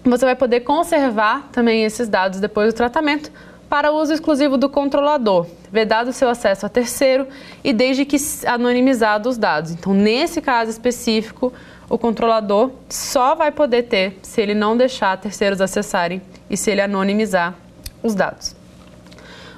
[0.04, 3.32] você vai poder conservar também esses dados depois do tratamento
[3.68, 7.28] para uso exclusivo do controlador, vedado seu acesso a terceiro
[7.64, 9.72] e desde que anonimizados os dados.
[9.72, 11.52] Então, nesse caso específico,
[11.90, 16.82] o controlador só vai poder ter se ele não deixar terceiros acessarem e se ele
[16.82, 17.56] anonimizar
[18.04, 18.59] os dados.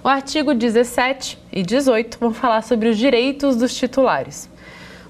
[0.04, 4.50] O artigo 17 e 18 vão falar sobre os direitos dos titulares.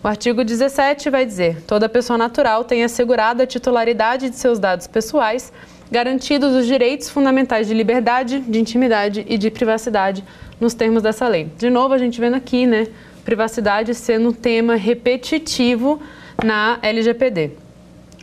[0.03, 4.87] O artigo 17 vai dizer: toda pessoa natural tem assegurada a titularidade de seus dados
[4.87, 5.53] pessoais,
[5.89, 10.25] garantidos os direitos fundamentais de liberdade, de intimidade e de privacidade
[10.59, 11.49] nos termos dessa lei.
[11.57, 12.87] De novo, a gente vendo aqui, né,
[13.23, 16.01] privacidade sendo um tema repetitivo
[16.43, 17.51] na LGPD.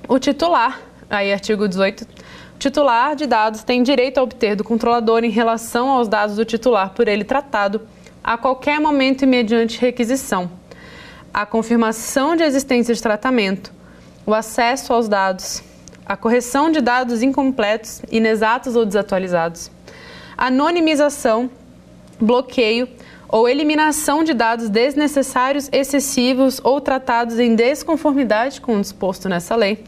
[0.07, 2.07] O titular, aí artigo 18,
[2.59, 6.91] titular de dados tem direito a obter do controlador em relação aos dados do titular
[6.91, 7.83] por ele tratado
[8.23, 10.51] a qualquer momento e mediante requisição,
[11.33, 13.73] a confirmação de existência de tratamento,
[14.27, 15.63] o acesso aos dados,
[16.05, 19.71] a correção de dados incompletos, inexatos ou desatualizados,
[20.37, 21.49] anonimização,
[22.21, 22.89] bloqueio
[23.29, 29.85] ou eliminação de dados desnecessários, excessivos ou tratados em desconformidade com o disposto nessa lei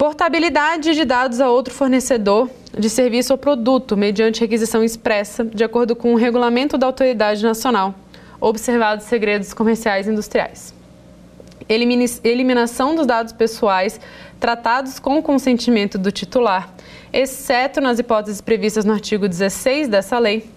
[0.00, 5.94] Portabilidade de dados a outro fornecedor de serviço ou produto, mediante requisição expressa, de acordo
[5.94, 7.94] com o regulamento da autoridade nacional,
[8.40, 10.72] observados segredos comerciais e industriais.
[11.68, 14.00] Eliminação dos dados pessoais
[14.40, 16.72] tratados com consentimento do titular,
[17.12, 20.48] exceto nas hipóteses previstas no artigo 16 dessa lei.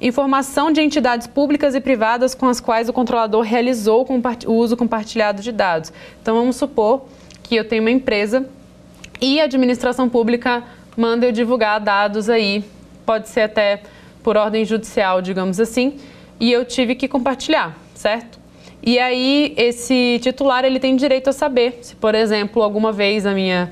[0.00, 4.04] Informação de entidades públicas e privadas com as quais o controlador realizou
[4.48, 5.92] o uso compartilhado de dados.
[6.20, 7.04] Então, vamos supor
[7.40, 8.48] que eu tenho uma empresa
[9.20, 10.62] e a administração pública
[10.96, 12.64] manda eu divulgar dados aí,
[13.04, 13.82] pode ser até
[14.22, 15.98] por ordem judicial, digamos assim,
[16.38, 18.38] e eu tive que compartilhar, certo?
[18.82, 23.32] E aí esse titular ele tem direito a saber se, por exemplo, alguma vez a
[23.32, 23.70] minha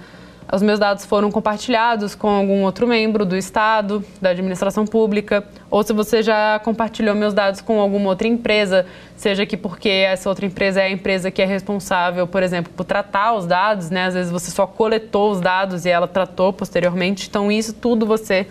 [0.50, 5.82] os meus dados foram compartilhados com algum outro membro do Estado, da administração pública, ou
[5.82, 10.46] se você já compartilhou meus dados com alguma outra empresa, seja que porque essa outra
[10.46, 14.06] empresa é a empresa que é responsável, por exemplo, por tratar os dados, né?
[14.06, 17.28] Às vezes você só coletou os dados e ela tratou posteriormente.
[17.28, 18.46] Então, isso tudo você,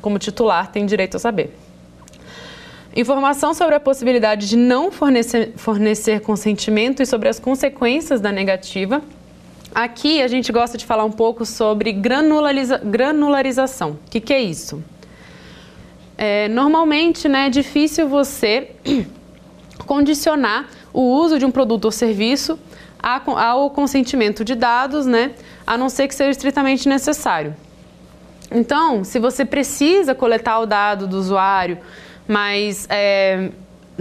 [0.00, 1.54] como titular, tem direito a saber.
[2.96, 9.02] Informação sobre a possibilidade de não fornecer, fornecer consentimento e sobre as consequências da negativa
[9.74, 13.92] Aqui a gente gosta de falar um pouco sobre granulariza granularização.
[13.92, 14.84] O que, que, é isso?
[16.18, 18.72] É, normalmente né, é difícil você
[19.86, 22.58] condicionar o uso de um produto ou serviço
[23.02, 25.32] ao consentimento de dados, né,
[25.66, 27.56] a não ser que seja estritamente necessário.
[28.50, 31.78] Então, se você precisa coletar o dado do usuário,
[32.28, 33.50] mas é,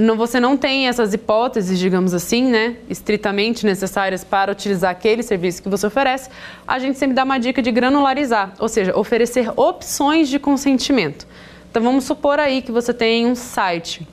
[0.02, 5.62] não, você não tem essas hipóteses, digamos assim, né, estritamente necessárias para utilizar aquele serviço
[5.62, 6.30] que você oferece,
[6.68, 11.28] a gente sempre dá uma dica de granularizar, ou seja, oferecer opções de consentimento.
[11.70, 14.06] Então vamos supor aí que você tem um site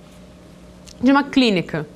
[1.02, 1.86] de uma clínica.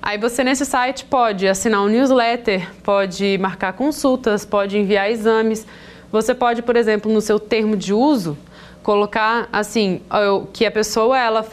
[0.00, 5.66] Aí você nesse site pode assinar um newsletter, pode marcar consultas, pode enviar exames.
[6.10, 8.38] Você pode, por exemplo, no seu termo de uso,
[8.82, 10.00] colocar assim
[10.52, 11.44] que a pessoa ela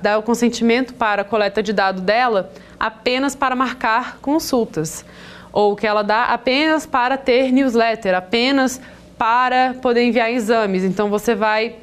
[0.00, 5.04] dá o consentimento para a coleta de dado dela apenas para marcar consultas
[5.52, 8.80] ou que ela dá apenas para ter newsletter, apenas
[9.16, 10.84] para poder enviar exames.
[10.84, 11.76] Então você vai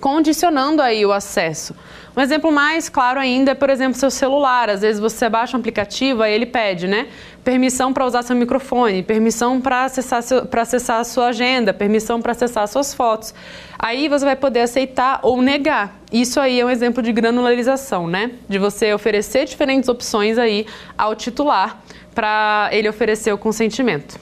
[0.00, 1.74] condicionando aí o acesso.
[2.16, 4.68] Um exemplo mais claro ainda é, por exemplo, seu celular.
[4.68, 7.06] Às vezes você baixa um aplicativo, aí ele pede, né?
[7.44, 12.32] Permissão para usar seu microfone, permissão para acessar, seu, acessar a sua agenda, permissão para
[12.32, 13.32] acessar suas fotos.
[13.82, 15.98] Aí você vai poder aceitar ou negar.
[16.12, 18.32] Isso aí é um exemplo de granularização, né?
[18.46, 20.66] De você oferecer diferentes opções aí
[20.98, 21.82] ao titular
[22.14, 24.20] para ele oferecer o consentimento.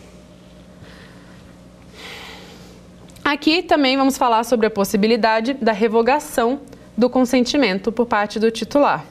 [3.25, 6.61] Aqui também vamos falar sobre a possibilidade da revogação
[6.97, 9.05] do consentimento por parte do titular.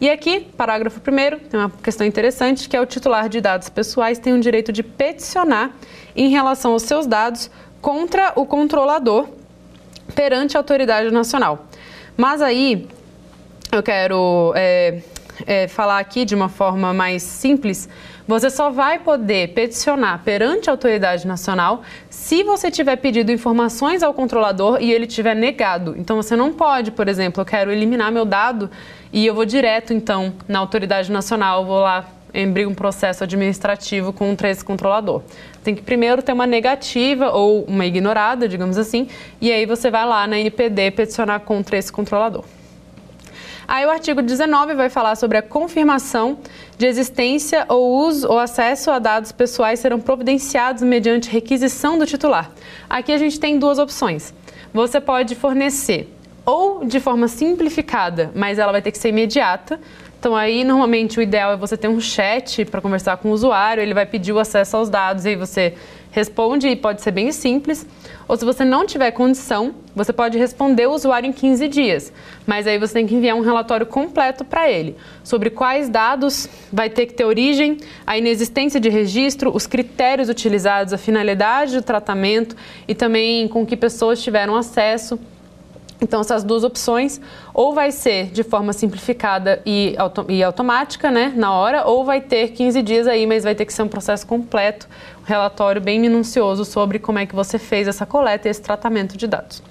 [0.00, 4.18] E aqui, parágrafo 1, tem uma questão interessante, que é o titular de dados pessoais
[4.18, 5.70] tem o direito de peticionar
[6.16, 7.48] em relação aos seus dados
[7.80, 9.28] contra o controlador
[10.14, 11.66] perante a autoridade nacional.
[12.16, 12.88] Mas aí,
[13.72, 15.02] eu quero é,
[15.46, 17.88] é, falar aqui de uma forma mais simples,
[18.26, 24.12] você só vai poder peticionar perante a autoridade nacional se você tiver pedido informações ao
[24.12, 25.94] controlador e ele tiver negado.
[25.96, 28.70] Então você não pode, por exemplo, eu quero eliminar meu dado
[29.12, 34.50] e eu vou direto então na autoridade nacional, vou lá abrir um processo administrativo contra
[34.50, 35.22] esse controlador.
[35.66, 39.08] Tem que primeiro ter uma negativa ou uma ignorada, digamos assim,
[39.40, 42.44] e aí você vai lá na NPD peticionar contra esse controlador.
[43.66, 46.38] Aí o artigo 19 vai falar sobre a confirmação
[46.78, 52.52] de existência ou uso ou acesso a dados pessoais serão providenciados mediante requisição do titular.
[52.88, 54.32] Aqui a gente tem duas opções.
[54.72, 56.08] Você pode fornecer
[56.44, 59.80] ou de forma simplificada, mas ela vai ter que ser imediata.
[60.26, 63.80] Então aí normalmente o ideal é você ter um chat para conversar com o usuário,
[63.80, 65.74] ele vai pedir o acesso aos dados e aí você
[66.10, 67.86] responde e pode ser bem simples.
[68.26, 72.12] Ou se você não tiver condição, você pode responder o usuário em 15 dias,
[72.44, 76.90] mas aí você tem que enviar um relatório completo para ele sobre quais dados vai
[76.90, 82.56] ter que ter origem, a inexistência de registro, os critérios utilizados, a finalidade do tratamento
[82.88, 85.20] e também com que pessoas tiveram acesso
[86.00, 87.20] então, essas duas opções,
[87.54, 92.20] ou vai ser de forma simplificada e, auto e, automática, né, na hora, ou vai
[92.20, 94.88] ter 15 dias aí, mas vai ter que ser um processo completo,
[95.22, 99.16] um relatório bem minucioso sobre como é que você fez essa coleta e esse tratamento
[99.16, 99.62] de dados.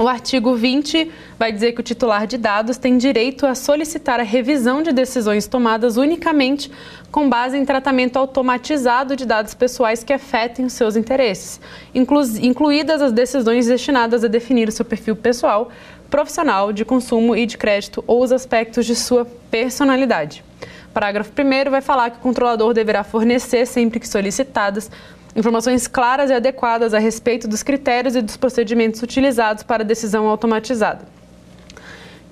[0.00, 4.22] O artigo 20 vai dizer que o titular de dados tem direito a solicitar a
[4.22, 6.70] revisão de decisões tomadas unicamente
[7.10, 11.60] com base em tratamento automatizado de dados pessoais que afetem os seus interesses,
[11.92, 15.68] inclu incluídas as decisões destinadas a definir o seu perfil pessoal,
[16.08, 20.44] profissional, de consumo e de crédito ou os aspectos de sua personalidade.
[20.94, 24.92] parágrafo 1 vai falar que o controlador deverá fornecer, sempre que solicitadas,
[25.38, 30.26] informações claras e adequadas a respeito dos critérios e dos procedimentos utilizados para a decisão
[30.26, 31.04] automatizada.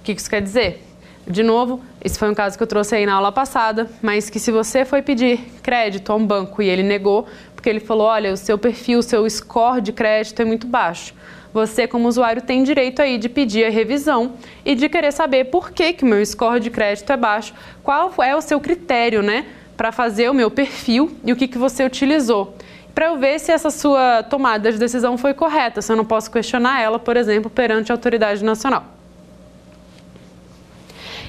[0.00, 0.82] O que isso quer dizer?
[1.26, 4.40] De novo, esse foi um caso que eu trouxe aí na aula passada, mas que
[4.40, 8.32] se você foi pedir crédito a um banco e ele negou, porque ele falou, olha,
[8.32, 11.14] o seu perfil, o seu score de crédito é muito baixo.
[11.52, 14.34] Você, como usuário, tem direito aí de pedir a revisão
[14.64, 18.34] e de querer saber por que, o meu score de crédito é baixo, qual é
[18.34, 19.46] o seu critério, né,
[19.76, 22.54] para fazer o meu perfil e o que, que você utilizou
[22.97, 26.30] para eu ver se essa sua tomada de decisão foi correta, se eu não posso
[26.30, 28.86] questionar ela, por exemplo, perante a autoridade nacional.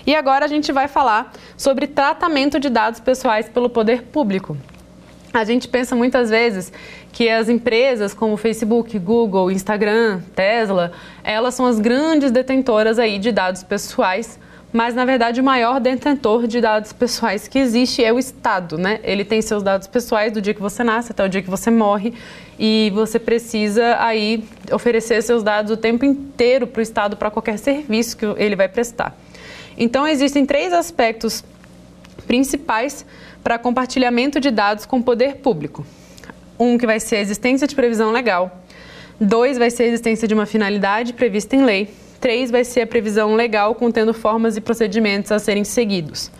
[0.05, 4.55] E agora a gente vai falar sobre tratamento de dados pessoais pelo poder público.
[5.33, 6.71] A gente pensa muitas vezes
[7.11, 13.33] que as empresas como Facebook, Google, Instagram, Tesla, elas são as grandes detentoras aí de
[13.33, 14.39] dados pessoais,
[14.77, 18.99] mas na verdade o maior detentor de dados pessoais que existe é o Estado, né?
[19.03, 21.71] Ele tem seus dados pessoais do dia que você nasce até o dia que você
[21.71, 22.13] morre
[22.59, 27.57] e você precisa aí oferecer seus dados o tempo inteiro para o Estado para qualquer
[27.57, 29.17] serviço que ele vai prestar.
[29.75, 31.43] Então existem três aspectos
[32.27, 33.03] principais
[33.43, 35.83] para compartilhamento de dados com o poder público.
[36.59, 38.61] Um que vai ser a existência de previsão legal.
[39.19, 41.89] Dois vai ser a existência de uma finalidade prevista em lei.
[42.19, 46.31] Três vai ser a previsão legal contendo formas e procedimentos a serem seguidos.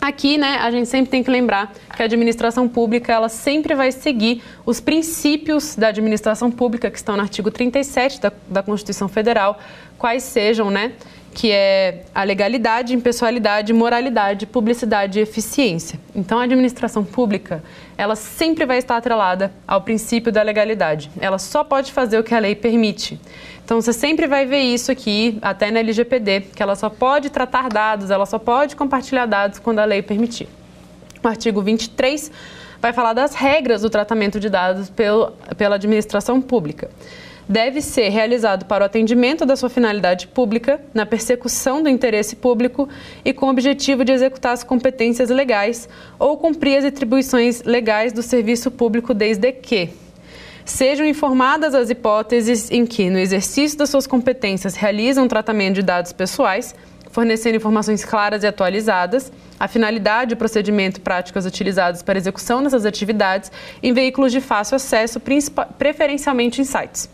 [0.00, 3.90] Aqui, né, a gente sempre tem que lembrar que a administração pública, ela sempre vai
[3.90, 9.58] seguir os princípios da administração pública que estão no artigo 37 da, da Constituição Federal,
[9.96, 10.92] quais sejam, né,
[11.34, 15.98] que é a legalidade, impessoalidade, moralidade, publicidade e eficiência.
[16.14, 17.62] Então, a administração pública,
[17.98, 21.10] ela sempre vai estar atrelada ao princípio da legalidade.
[21.20, 23.20] Ela só pode fazer o que a lei permite.
[23.64, 27.68] Então, você sempre vai ver isso aqui, até na LGPD, que ela só pode tratar
[27.68, 30.48] dados, ela só pode compartilhar dados quando a lei permitir.
[31.22, 32.30] O artigo 23
[32.80, 36.88] vai falar das regras do tratamento de dados pelo, pela administração pública
[37.48, 42.88] deve ser realizado para o atendimento da sua finalidade pública, na persecução do interesse público
[43.24, 45.88] e com o objetivo de executar as competências legais
[46.18, 49.90] ou cumprir as atribuições legais do serviço público desde que
[50.64, 56.10] sejam informadas as hipóteses em que, no exercício das suas competências, realizam tratamento de dados
[56.10, 56.74] pessoais,
[57.10, 59.30] fornecendo informações claras e atualizadas,
[59.60, 64.76] a finalidade, o procedimento e práticas utilizados para execução dessas atividades em veículos de fácil
[64.76, 65.20] acesso,
[65.78, 67.10] preferencialmente em sites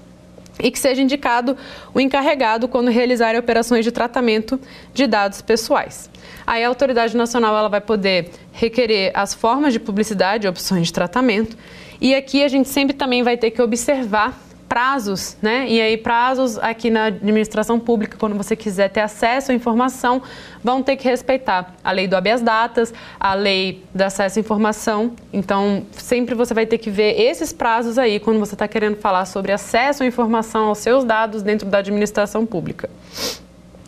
[0.63, 1.57] e que seja indicado
[1.95, 4.61] o encarregado quando realizarem operações de tratamento
[4.93, 6.11] de dados pessoais.
[6.47, 11.57] Aí a autoridade nacional ela vai poder requerer as formas de publicidade, opções de tratamento,
[12.01, 15.67] e aqui a gente sempre também vai ter que observar prazos, né?
[15.69, 20.23] E aí prazos aqui na administração pública, quando você quiser ter acesso à informação,
[20.63, 25.11] vão ter que respeitar a lei do habeas datas, a lei do acesso à informação.
[25.33, 29.25] Então, sempre você vai ter que ver esses prazos aí quando você está querendo falar
[29.25, 32.89] sobre acesso à informação aos seus dados dentro da administração pública.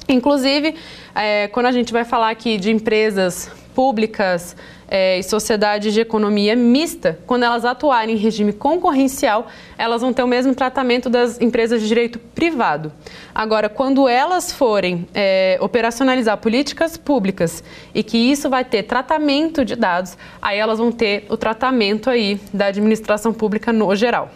[0.08, 0.74] Inclusive,
[1.14, 4.56] é, quando a gente vai falar aqui de empresas públicas
[4.95, 9.47] é, e sociedades de economia mista, quando elas atuarem em regime concorrencial,
[9.78, 12.93] elas vão ter o mesmo tratamento das empresas de direito privado.
[13.34, 17.64] Agora, quando elas forem é, operacionalizar políticas públicas
[17.95, 22.38] e que isso vai ter tratamento de dados, aí elas vão ter o tratamento aí
[22.53, 24.30] da administração pública no geral.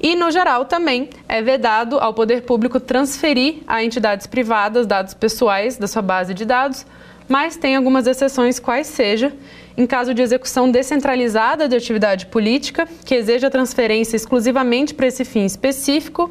[0.00, 5.76] E, no geral, também é vedado ao poder público transferir a entidades privadas dados pessoais
[5.76, 6.86] da sua base de dados
[7.28, 9.32] mas tem algumas exceções, quais seja,
[9.76, 15.44] em caso de execução descentralizada de atividade política, que exija transferência exclusivamente para esse fim
[15.44, 16.30] específico,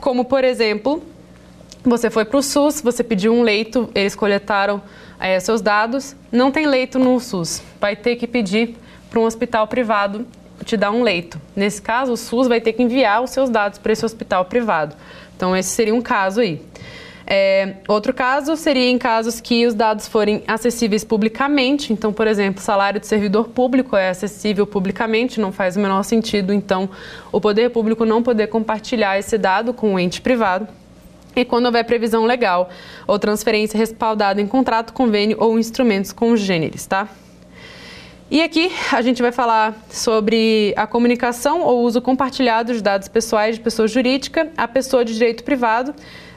[0.00, 1.02] como, por exemplo,
[1.84, 4.82] você foi para o SUS, você pediu um leito, eles coletaram
[5.20, 8.76] é, seus dados, não tem leito no SUS, vai ter que pedir
[9.08, 10.26] para um hospital privado
[10.64, 11.40] te dar um leito.
[11.54, 14.96] Nesse caso, o SUS vai ter que enviar os seus dados para esse hospital privado.
[15.36, 16.62] Então, esse seria um caso aí.
[17.26, 21.92] É, outro caso seria em casos que os dados forem acessíveis publicamente.
[21.92, 26.52] Então, por exemplo, salário de servidor público é acessível publicamente, não faz o menor sentido,
[26.52, 26.88] então,
[27.32, 30.68] o poder público não poder compartilhar esse dado com o ente privado.
[31.36, 32.70] E quando houver previsão legal
[33.06, 37.08] ou transferência respaldada em contrato, convênio ou instrumentos congêneres, tá?
[38.30, 43.56] E aqui a gente vai falar sobre a comunicação ou uso compartilhado de dados pessoais
[43.56, 45.94] de pessoa jurídica a pessoa de direito privado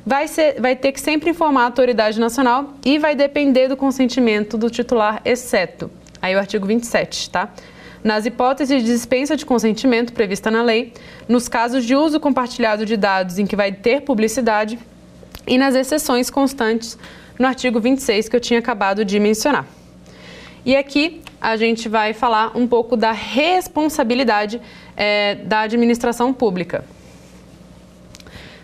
[0.08, 4.58] vai, ser, vai ter que sempre informar a autoridade nacional e vai depender do consentimento
[4.58, 5.92] do titular, exceto.
[6.22, 7.50] Aí o artigo 27, tá?
[8.02, 10.94] Nas hipóteses de dispensa de consentimento prevista na lei,
[11.28, 14.80] nos casos de uso compartilhado de dados em que vai ter publicidade
[15.46, 16.98] e nas exceções constantes
[17.38, 19.68] no artigo 26 que eu tinha acabado de mencionar.
[20.66, 24.62] E aqui a gente vai falar um pouco da responsabilidade
[24.96, 26.86] é, da administração pública.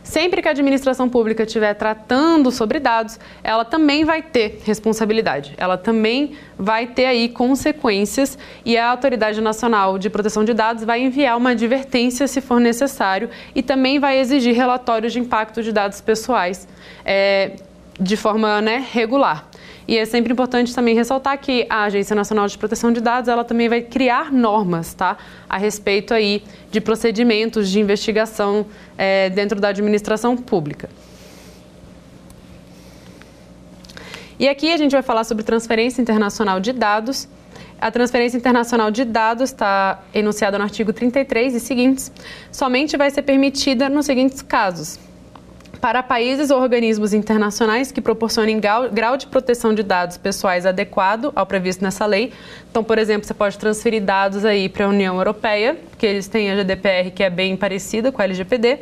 [0.04, 5.78] Sempre que a administração pública estiver tratando sobre dados, ela também vai ter responsabilidade, ela
[5.78, 11.38] também vai ter aí consequências e a Autoridade Nacional de Proteção de Dados vai enviar
[11.38, 16.68] uma advertência se for necessário e também vai exigir relatórios de impacto de dados pessoais
[17.06, 17.54] é,
[17.97, 19.47] de forma né, regular.
[19.88, 23.43] E é sempre importante também ressaltar que a Agência Nacional de Proteção de Dados, ela
[23.43, 25.18] também vai criar normas, tá?
[25.49, 26.41] A respeito aí
[26.72, 28.66] de procedimentos de investigação
[28.98, 30.89] é, dentro da administração pública.
[34.39, 37.28] E aqui a gente vai falar sobre transferência internacional de dados.
[37.80, 42.12] A transferência internacional de dados está enunciada no artigo 33 e seguintes,
[42.52, 44.98] somente vai ser permitida nos seguintes casos:
[45.84, 51.46] para países ou organismos internacionais que proporcionem grau de proteção de dados pessoais adequado ao
[51.46, 52.32] previsto nessa lei.
[52.72, 56.50] Então, por exemplo, você pode transferir dados aí para a União Europeia, que eles têm
[56.50, 58.80] a GDPR que é bem parecida com a LGPD,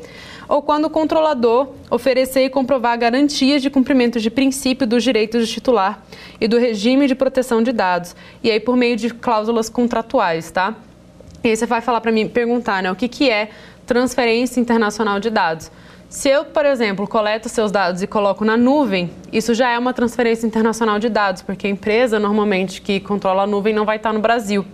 [0.47, 5.51] ou quando o controlador oferecer e comprovar garantias de cumprimento de princípio dos direitos do
[5.51, 6.03] titular
[6.39, 10.75] e do regime de proteção de dados, e aí por meio de cláusulas contratuais, tá?
[11.43, 13.49] E aí você vai falar para mim, perguntar, né, o que, que é
[13.87, 15.71] transferência internacional de dados?
[16.11, 19.93] Se eu, por exemplo, coleto seus dados e coloco na nuvem, isso já é uma
[19.93, 24.11] transferência internacional de dados, porque a empresa normalmente que controla a nuvem não vai estar
[24.11, 24.65] no Brasil.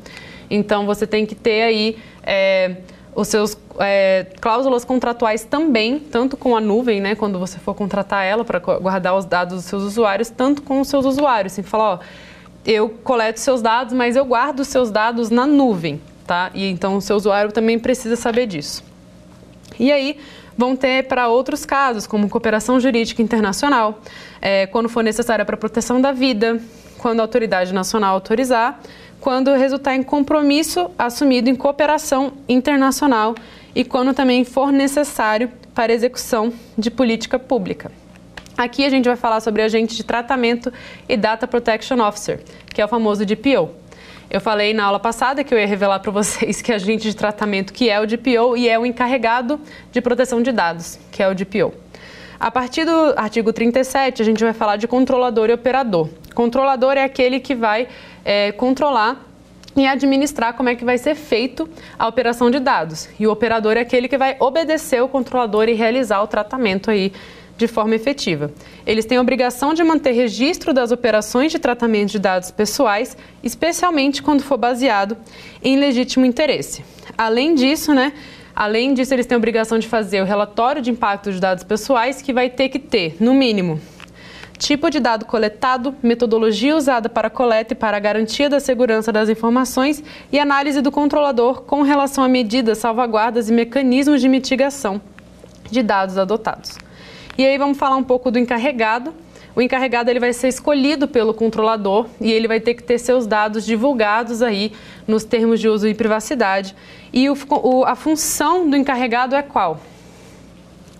[0.50, 2.78] Então você tem que ter aí é,
[3.14, 8.26] os seus é, cláusulas contratuais também, tanto com a nuvem, né, quando você for contratar
[8.26, 11.56] ela para guardar os dados dos seus usuários, tanto com os seus usuários.
[11.56, 12.00] Que falar, ó,
[12.66, 16.50] eu coleto seus dados, mas eu guardo os seus dados na nuvem, tá?
[16.56, 18.84] E então o seu usuário também precisa saber disso.
[19.80, 20.18] E aí,
[20.58, 24.00] vão ter para outros casos, como cooperação jurídica internacional,
[24.42, 26.60] é, quando for necessária para proteção da vida,
[26.98, 28.80] quando a autoridade nacional autorizar,
[29.20, 33.36] quando resultar em compromisso assumido em cooperação internacional
[33.76, 37.92] e quando também for necessário para execução de política pública.
[38.58, 40.74] Aqui a gente vai falar sobre agente de tratamento
[41.08, 42.42] e Data Protection Officer,
[42.74, 43.70] que é o famoso DPO.
[44.30, 47.72] Eu falei na aula passada que eu ia revelar para vocês que agente de tratamento
[47.72, 49.60] que é o DPO e é o encarregado
[49.90, 51.74] de proteção de dados, que é o DPO.
[52.38, 56.10] A partir do artigo 37, a gente vai falar de controlador e operador.
[56.36, 57.88] Controlador é aquele que vai
[58.26, 59.26] é, controlar
[59.76, 63.08] e administrar como é que vai ser feito a operação de dados.
[63.18, 67.14] E o operador é aquele que vai obedecer o controlador e realizar o tratamento aí
[67.58, 68.52] de forma efetiva.
[68.86, 74.22] Eles têm a obrigação de manter registro das operações de tratamento de dados pessoais, especialmente
[74.22, 75.18] quando for baseado
[75.64, 76.86] em legítimo interesse.
[77.18, 78.14] Além disso, né,
[78.56, 82.22] além disso, eles têm a obrigação de fazer o relatório de impacto de dados pessoais,
[82.22, 83.82] que vai ter que ter, no mínimo,
[84.58, 89.30] tipo de dado coletado, metodologia usada para coleta e para a garantia da segurança das
[89.30, 95.02] informações e análise do controlador com relação a medidas, salvaguardas e mecanismos de mitigação
[95.70, 96.87] de dados adotados.
[97.38, 99.14] E aí vamos falar um pouco do encarregado.
[99.56, 103.28] O encarregado ele vai ser escolhido pelo controlador e ele vai ter que ter seus
[103.28, 104.72] dados divulgados aí
[105.08, 106.76] nos termos de uso e privacidade.
[107.14, 109.80] E o, o, a função do encarregado é qual?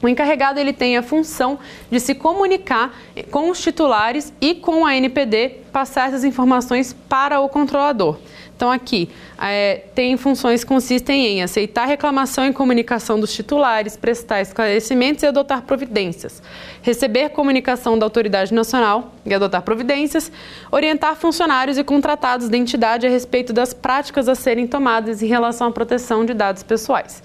[0.02, 1.58] O encarregado ele tem a função
[1.90, 2.94] de se comunicar
[3.32, 8.20] com os titulares e com a NPD, passar essas informações para o controlador.
[8.58, 9.08] Então, aqui,
[9.40, 15.28] é, tem funções que consistem em aceitar reclamação e comunicação dos titulares, prestar esclarecimentos e
[15.28, 16.42] adotar providências,
[16.82, 20.32] receber comunicação da autoridade nacional e adotar providências,
[20.72, 25.68] orientar funcionários e contratados da entidade a respeito das práticas a serem tomadas em relação
[25.68, 27.22] à proteção de dados pessoais.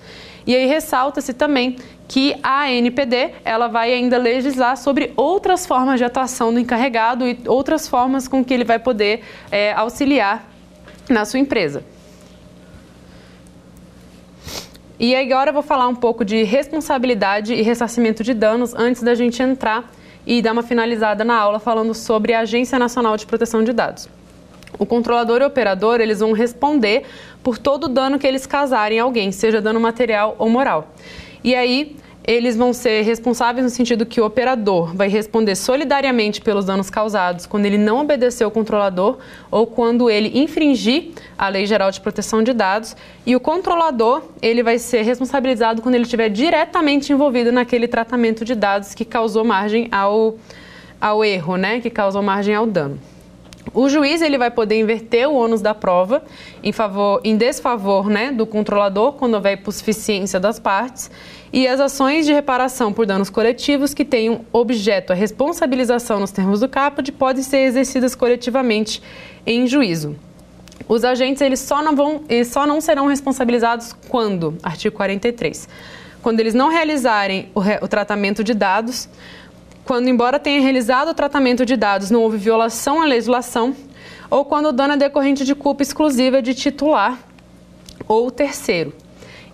[0.47, 1.77] E aí ressalta-se também
[2.07, 7.39] que a ANPD ela vai ainda legislar sobre outras formas de atuação do encarregado e
[7.47, 10.52] outras formas com que ele vai poder é, auxiliar
[11.09, 11.83] na sua empresa.
[14.99, 19.15] E agora eu vou falar um pouco de responsabilidade e ressarcimento de danos antes da
[19.15, 19.91] gente entrar
[20.25, 24.09] e dar uma finalizada na aula falando sobre a Agência Nacional de Proteção de Dados.
[24.79, 27.05] O controlador e o operador, eles vão responder
[27.43, 30.95] por todo o dano que eles causarem a alguém, seja dano material ou moral.
[31.43, 36.65] E aí, eles vão ser responsáveis no sentido que o operador vai responder solidariamente pelos
[36.65, 39.19] danos causados quando ele não obedecer ao controlador
[39.51, 42.97] ou quando ele infringir a Lei Geral de Proteção de Dados.
[43.27, 48.55] E o controlador ele vai ser responsabilizado quando ele estiver diretamente envolvido naquele tratamento de
[48.55, 50.37] dados que causou margem ao,
[51.01, 53.01] ao erro, né, que causou margem ao dano.
[53.75, 56.23] O juiz ele vai poder inverter o ônus da prova
[56.63, 61.11] em, favor, em desfavor né, do controlador quando houver hipossuficiência das partes
[61.53, 66.61] e as ações de reparação por danos coletivos que tenham objeto a responsabilização nos termos
[66.61, 69.03] do caput podem ser exercidas coletivamente
[69.45, 70.17] em juízo.
[70.89, 75.69] Os agentes eles só não vão, eles só não serão responsabilizados quando, artigo 43,
[76.23, 79.09] quando eles não realizarem o, re, o tratamento de dados
[79.85, 83.75] quando, embora tenha realizado o tratamento de dados, não houve violação à legislação,
[84.31, 87.19] ou quando o dano é decorrente de culpa exclusiva de titular
[88.07, 88.93] ou terceiro.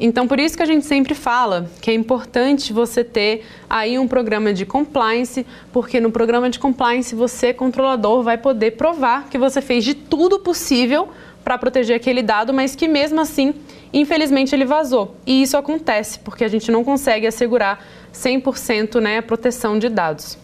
[0.00, 4.06] Então, por isso que a gente sempre fala que é importante você ter aí um
[4.06, 9.60] programa de compliance, porque no programa de compliance você, controlador, vai poder provar que você
[9.60, 11.08] fez de tudo possível
[11.42, 13.54] para proteger aquele dado, mas que mesmo assim,
[13.92, 15.16] infelizmente, ele vazou.
[15.26, 17.84] E isso acontece porque a gente não consegue assegurar
[18.14, 20.38] 100% né, a proteção de dados.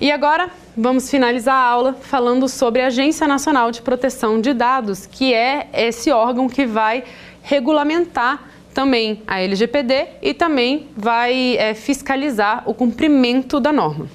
[0.00, 5.06] E agora vamos finalizar a aula falando sobre a Agência Nacional de Proteção de Dados,
[5.06, 7.04] que é esse órgão que vai
[7.42, 14.08] regulamentar também a LGPD e também vai é, fiscalizar o cumprimento da norma.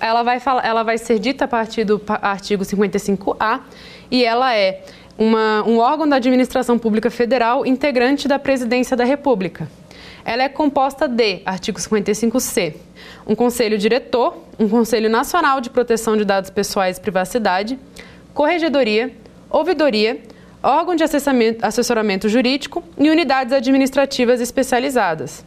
[0.00, 3.60] Ela vai, falar, ela vai ser dita a partir do artigo 55A
[4.10, 4.82] e ela é
[5.16, 9.68] uma, um órgão da administração pública federal integrante da Presidência da República.
[10.24, 12.74] Ela é composta de, artigo 55C,
[13.26, 17.78] um conselho diretor, um conselho nacional de proteção de dados pessoais e privacidade,
[18.32, 19.14] corregedoria,
[19.50, 20.20] ouvidoria,
[20.64, 25.44] órgão de assessoramento jurídico e unidades administrativas especializadas.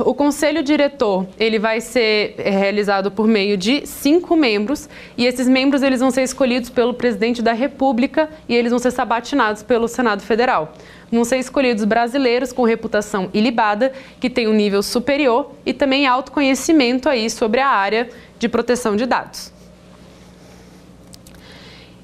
[0.00, 5.82] O conselho diretor ele vai ser realizado por meio de cinco membros e esses membros
[5.82, 10.22] eles vão ser escolhidos pelo presidente da República e eles vão ser sabatinados pelo Senado
[10.22, 10.74] Federal.
[11.10, 16.30] Vão ser escolhidos brasileiros com reputação ilibada, que têm um nível superior e também alto
[16.30, 18.08] conhecimento aí sobre a área
[18.38, 19.59] de proteção de dados.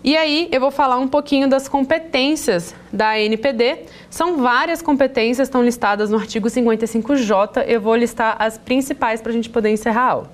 [0.07, 3.87] E aí eu vou falar um pouquinho das competências da NPD.
[4.09, 7.65] São várias competências, estão listadas no artigo 55J.
[7.67, 10.31] Eu vou listar as principais para a gente poder encerrar a aula.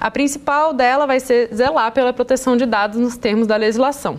[0.00, 4.18] A principal dela vai ser zelar pela proteção de dados nos termos da legislação.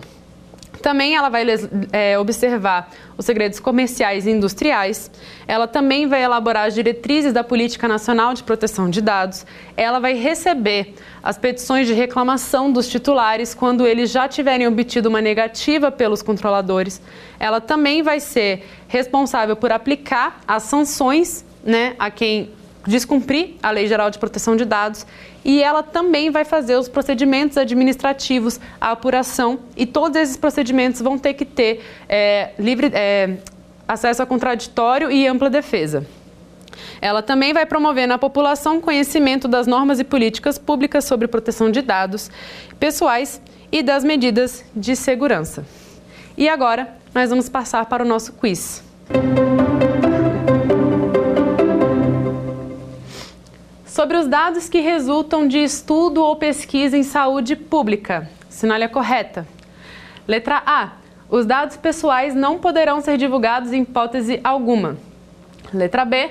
[0.82, 1.44] Também ela vai
[1.92, 5.10] é, observar os segredos comerciais e industriais.
[5.46, 9.44] Ela também vai elaborar as diretrizes da Política Nacional de Proteção de Dados.
[9.76, 15.20] Ela vai receber as petições de reclamação dos titulares quando eles já tiverem obtido uma
[15.20, 17.00] negativa pelos controladores.
[17.38, 22.50] Ela também vai ser responsável por aplicar as sanções né, a quem
[22.88, 25.06] descumprir a Lei Geral de Proteção de Dados
[25.44, 31.18] e ela também vai fazer os procedimentos administrativos, a apuração e todos esses procedimentos vão
[31.18, 33.36] ter que ter é, livre é,
[33.86, 36.06] acesso a contraditório e ampla defesa.
[37.00, 41.82] Ela também vai promover na população conhecimento das normas e políticas públicas sobre proteção de
[41.82, 42.30] dados
[42.80, 45.64] pessoais e das medidas de segurança.
[46.36, 48.82] E agora nós vamos passar para o nosso quiz.
[53.98, 58.30] Sobre os dados que resultam de estudo ou pesquisa em saúde pública.
[58.48, 59.44] Sinale a correta.
[60.24, 60.92] Letra A.
[61.28, 64.96] Os dados pessoais não poderão ser divulgados em hipótese alguma.
[65.74, 66.30] Letra B.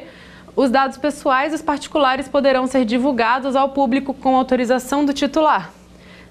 [0.56, 5.70] Os dados pessoais dos particulares poderão ser divulgados ao público com autorização do titular.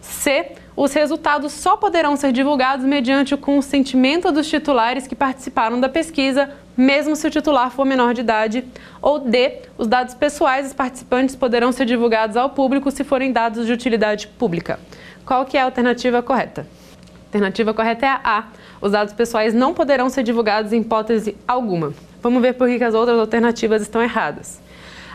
[0.01, 0.53] C.
[0.77, 6.51] Os resultados só poderão ser divulgados mediante o consentimento dos titulares que participaram da pesquisa
[6.77, 8.63] mesmo se o titular for menor de idade.
[9.01, 13.65] Ou D, os dados pessoais dos participantes poderão ser divulgados ao público se forem dados
[13.65, 14.79] de utilidade pública.
[15.25, 16.67] Qual que é a alternativa correta?
[17.01, 18.45] A alternativa correta é a A.
[18.81, 21.95] Os dados pessoais não poderão ser divulgados em hipótese alguma.
[22.23, 24.61] Vamos ver por que as outras alternativas estão erradas.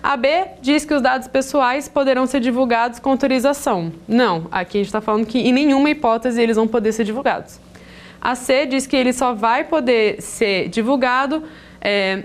[0.03, 3.93] A B diz que os dados pessoais poderão ser divulgados com autorização.
[4.07, 7.59] Não, aqui a gente está falando que em nenhuma hipótese eles vão poder ser divulgados.
[8.19, 11.43] A C diz que ele só vai poder ser divulgado
[11.79, 12.23] é,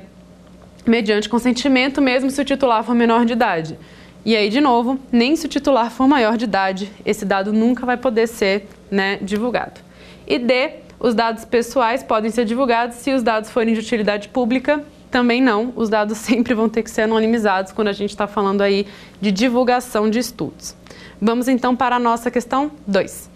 [0.86, 3.78] mediante consentimento, mesmo se o titular for menor de idade.
[4.24, 7.86] E aí, de novo, nem se o titular for maior de idade, esse dado nunca
[7.86, 9.80] vai poder ser né, divulgado.
[10.26, 14.82] E D, os dados pessoais podem ser divulgados se os dados forem de utilidade pública,
[15.10, 15.72] também não.
[15.76, 18.86] Os dados sempre vão ter que ser anonimizados quando a gente está falando aí
[19.20, 20.74] de divulgação de estudos.
[21.20, 23.30] Vamos então para a nossa questão 2.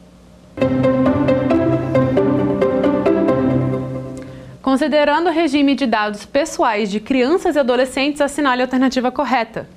[4.62, 9.68] Considerando o regime de dados pessoais de crianças e adolescentes, assinale a alternativa correta.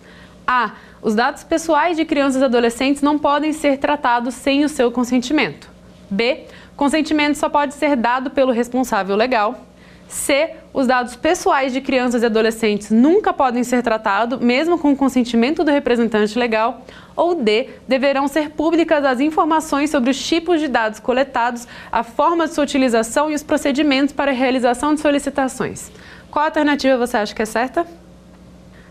[0.46, 0.74] A.
[1.02, 5.70] Os dados pessoais de crianças e adolescentes não podem ser tratados sem o seu consentimento.
[6.10, 6.46] B.
[6.76, 9.66] Consentimento só pode ser dado pelo responsável legal.
[10.08, 10.56] C.
[10.74, 15.64] Os dados pessoais de crianças e adolescentes nunca podem ser tratados, mesmo com o consentimento
[15.64, 16.84] do representante legal.
[17.16, 17.70] Ou D.
[17.88, 22.64] Deverão ser públicas as informações sobre os tipos de dados coletados, a forma de sua
[22.64, 25.92] utilização e os procedimentos para a realização de solicitações.
[26.32, 27.86] Qual alternativa você acha que é certa?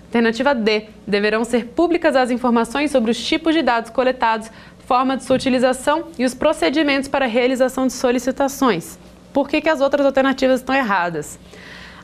[0.06, 0.84] Alternativa D.
[1.04, 4.48] Deverão ser públicas as informações sobre os tipos de dados coletados,
[4.86, 9.00] forma de sua utilização e os procedimentos para a realização de solicitações.
[9.32, 11.38] Por que, que as outras alternativas estão erradas?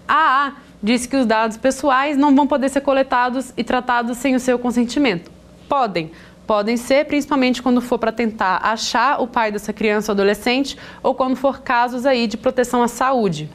[0.06, 0.52] A A
[0.82, 4.58] diz que os dados pessoais não vão poder ser coletados e tratados sem o seu
[4.58, 5.30] consentimento.
[5.68, 6.10] Podem,
[6.46, 11.14] podem ser, principalmente quando for para tentar achar o pai dessa criança ou adolescente ou
[11.14, 13.50] quando for casos aí de proteção à saúde.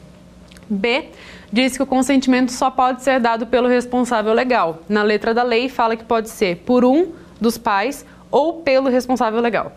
[0.68, 1.08] B
[1.52, 4.80] diz que o consentimento só pode ser dado pelo responsável legal.
[4.88, 9.40] Na letra da lei fala que pode ser por um dos pais ou pelo responsável
[9.40, 9.72] legal.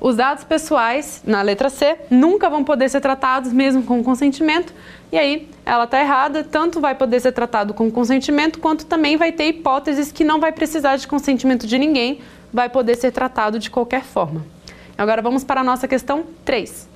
[0.00, 4.72] Os dados pessoais, na letra C, nunca vão poder ser tratados mesmo com consentimento.
[5.10, 9.32] E aí, ela está errada, tanto vai poder ser tratado com consentimento, quanto também vai
[9.32, 12.20] ter hipóteses que não vai precisar de consentimento de ninguém,
[12.52, 14.44] vai poder ser tratado de qualquer forma.
[14.96, 16.88] Agora vamos para a nossa questão 3.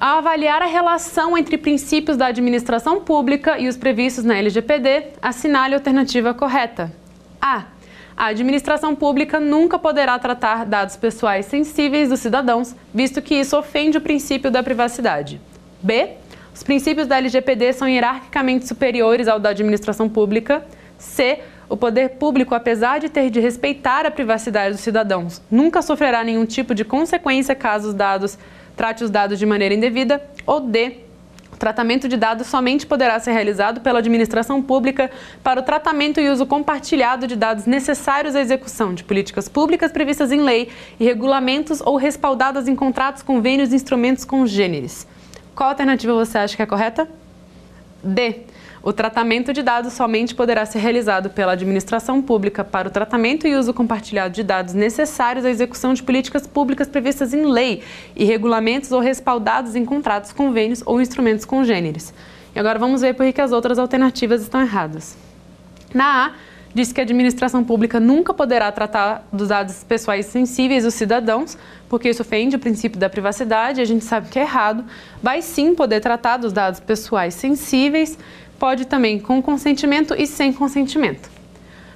[0.00, 5.74] Ao avaliar a relação entre princípios da administração pública e os previstos na LGPD, assinale
[5.74, 6.92] a alternativa correta.
[7.40, 7.77] A.
[8.18, 13.96] A administração pública nunca poderá tratar dados pessoais sensíveis dos cidadãos, visto que isso ofende
[13.96, 15.40] o princípio da privacidade.
[15.80, 16.14] B.
[16.52, 20.66] Os princípios da LGPD são hierarquicamente superiores ao da administração pública.
[20.98, 21.38] C.
[21.68, 26.44] O poder público, apesar de ter de respeitar a privacidade dos cidadãos, nunca sofrerá nenhum
[26.44, 28.36] tipo de consequência caso os dados
[28.76, 31.04] trate os dados de maneira indevida, ou D.
[31.58, 35.10] O tratamento de dados somente poderá ser realizado pela administração pública
[35.42, 40.30] para o tratamento e uso compartilhado de dados necessários à execução de políticas públicas previstas
[40.30, 40.68] em lei
[41.00, 45.04] e regulamentos ou respaldadas em contratos, convênios e instrumentos congêneres.
[45.52, 47.08] Qual alternativa você acha que é correta?
[48.02, 48.42] D.
[48.82, 53.56] O tratamento de dados somente poderá ser realizado pela administração pública para o tratamento e
[53.56, 57.82] uso compartilhado de dados necessários à execução de políticas públicas previstas em lei
[58.14, 62.14] e regulamentos ou respaldados em contratos, convênios ou instrumentos congêneres.
[62.54, 65.16] E agora vamos ver por que as outras alternativas estão erradas.
[65.92, 66.32] Na A,
[66.74, 71.56] diz que a administração pública nunca poderá tratar dos dados pessoais sensíveis dos cidadãos,
[71.88, 74.84] porque isso ofende o princípio da privacidade, a gente sabe que é errado.
[75.22, 78.18] Vai sim poder tratar dos dados pessoais sensíveis,
[78.58, 81.30] pode também com consentimento e sem consentimento.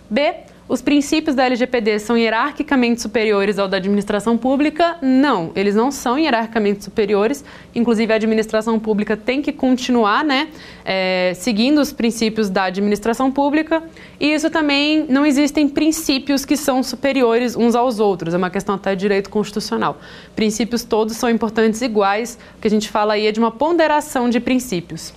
[0.09, 0.35] B.
[0.69, 4.97] Os princípios da LGPD são hierarquicamente superiores ao da administração pública?
[5.03, 7.45] Não, eles não são hierarquicamente superiores.
[7.75, 10.49] Inclusive, a administração pública tem que continuar né,
[10.85, 13.83] é, seguindo os princípios da administração pública.
[14.21, 18.33] E isso também não existem princípios que são superiores uns aos outros.
[18.33, 20.01] É uma questão até de direito constitucional.
[20.37, 22.39] Princípios todos são importantes iguais.
[22.57, 25.13] O que a gente fala aí é de uma ponderação de princípios.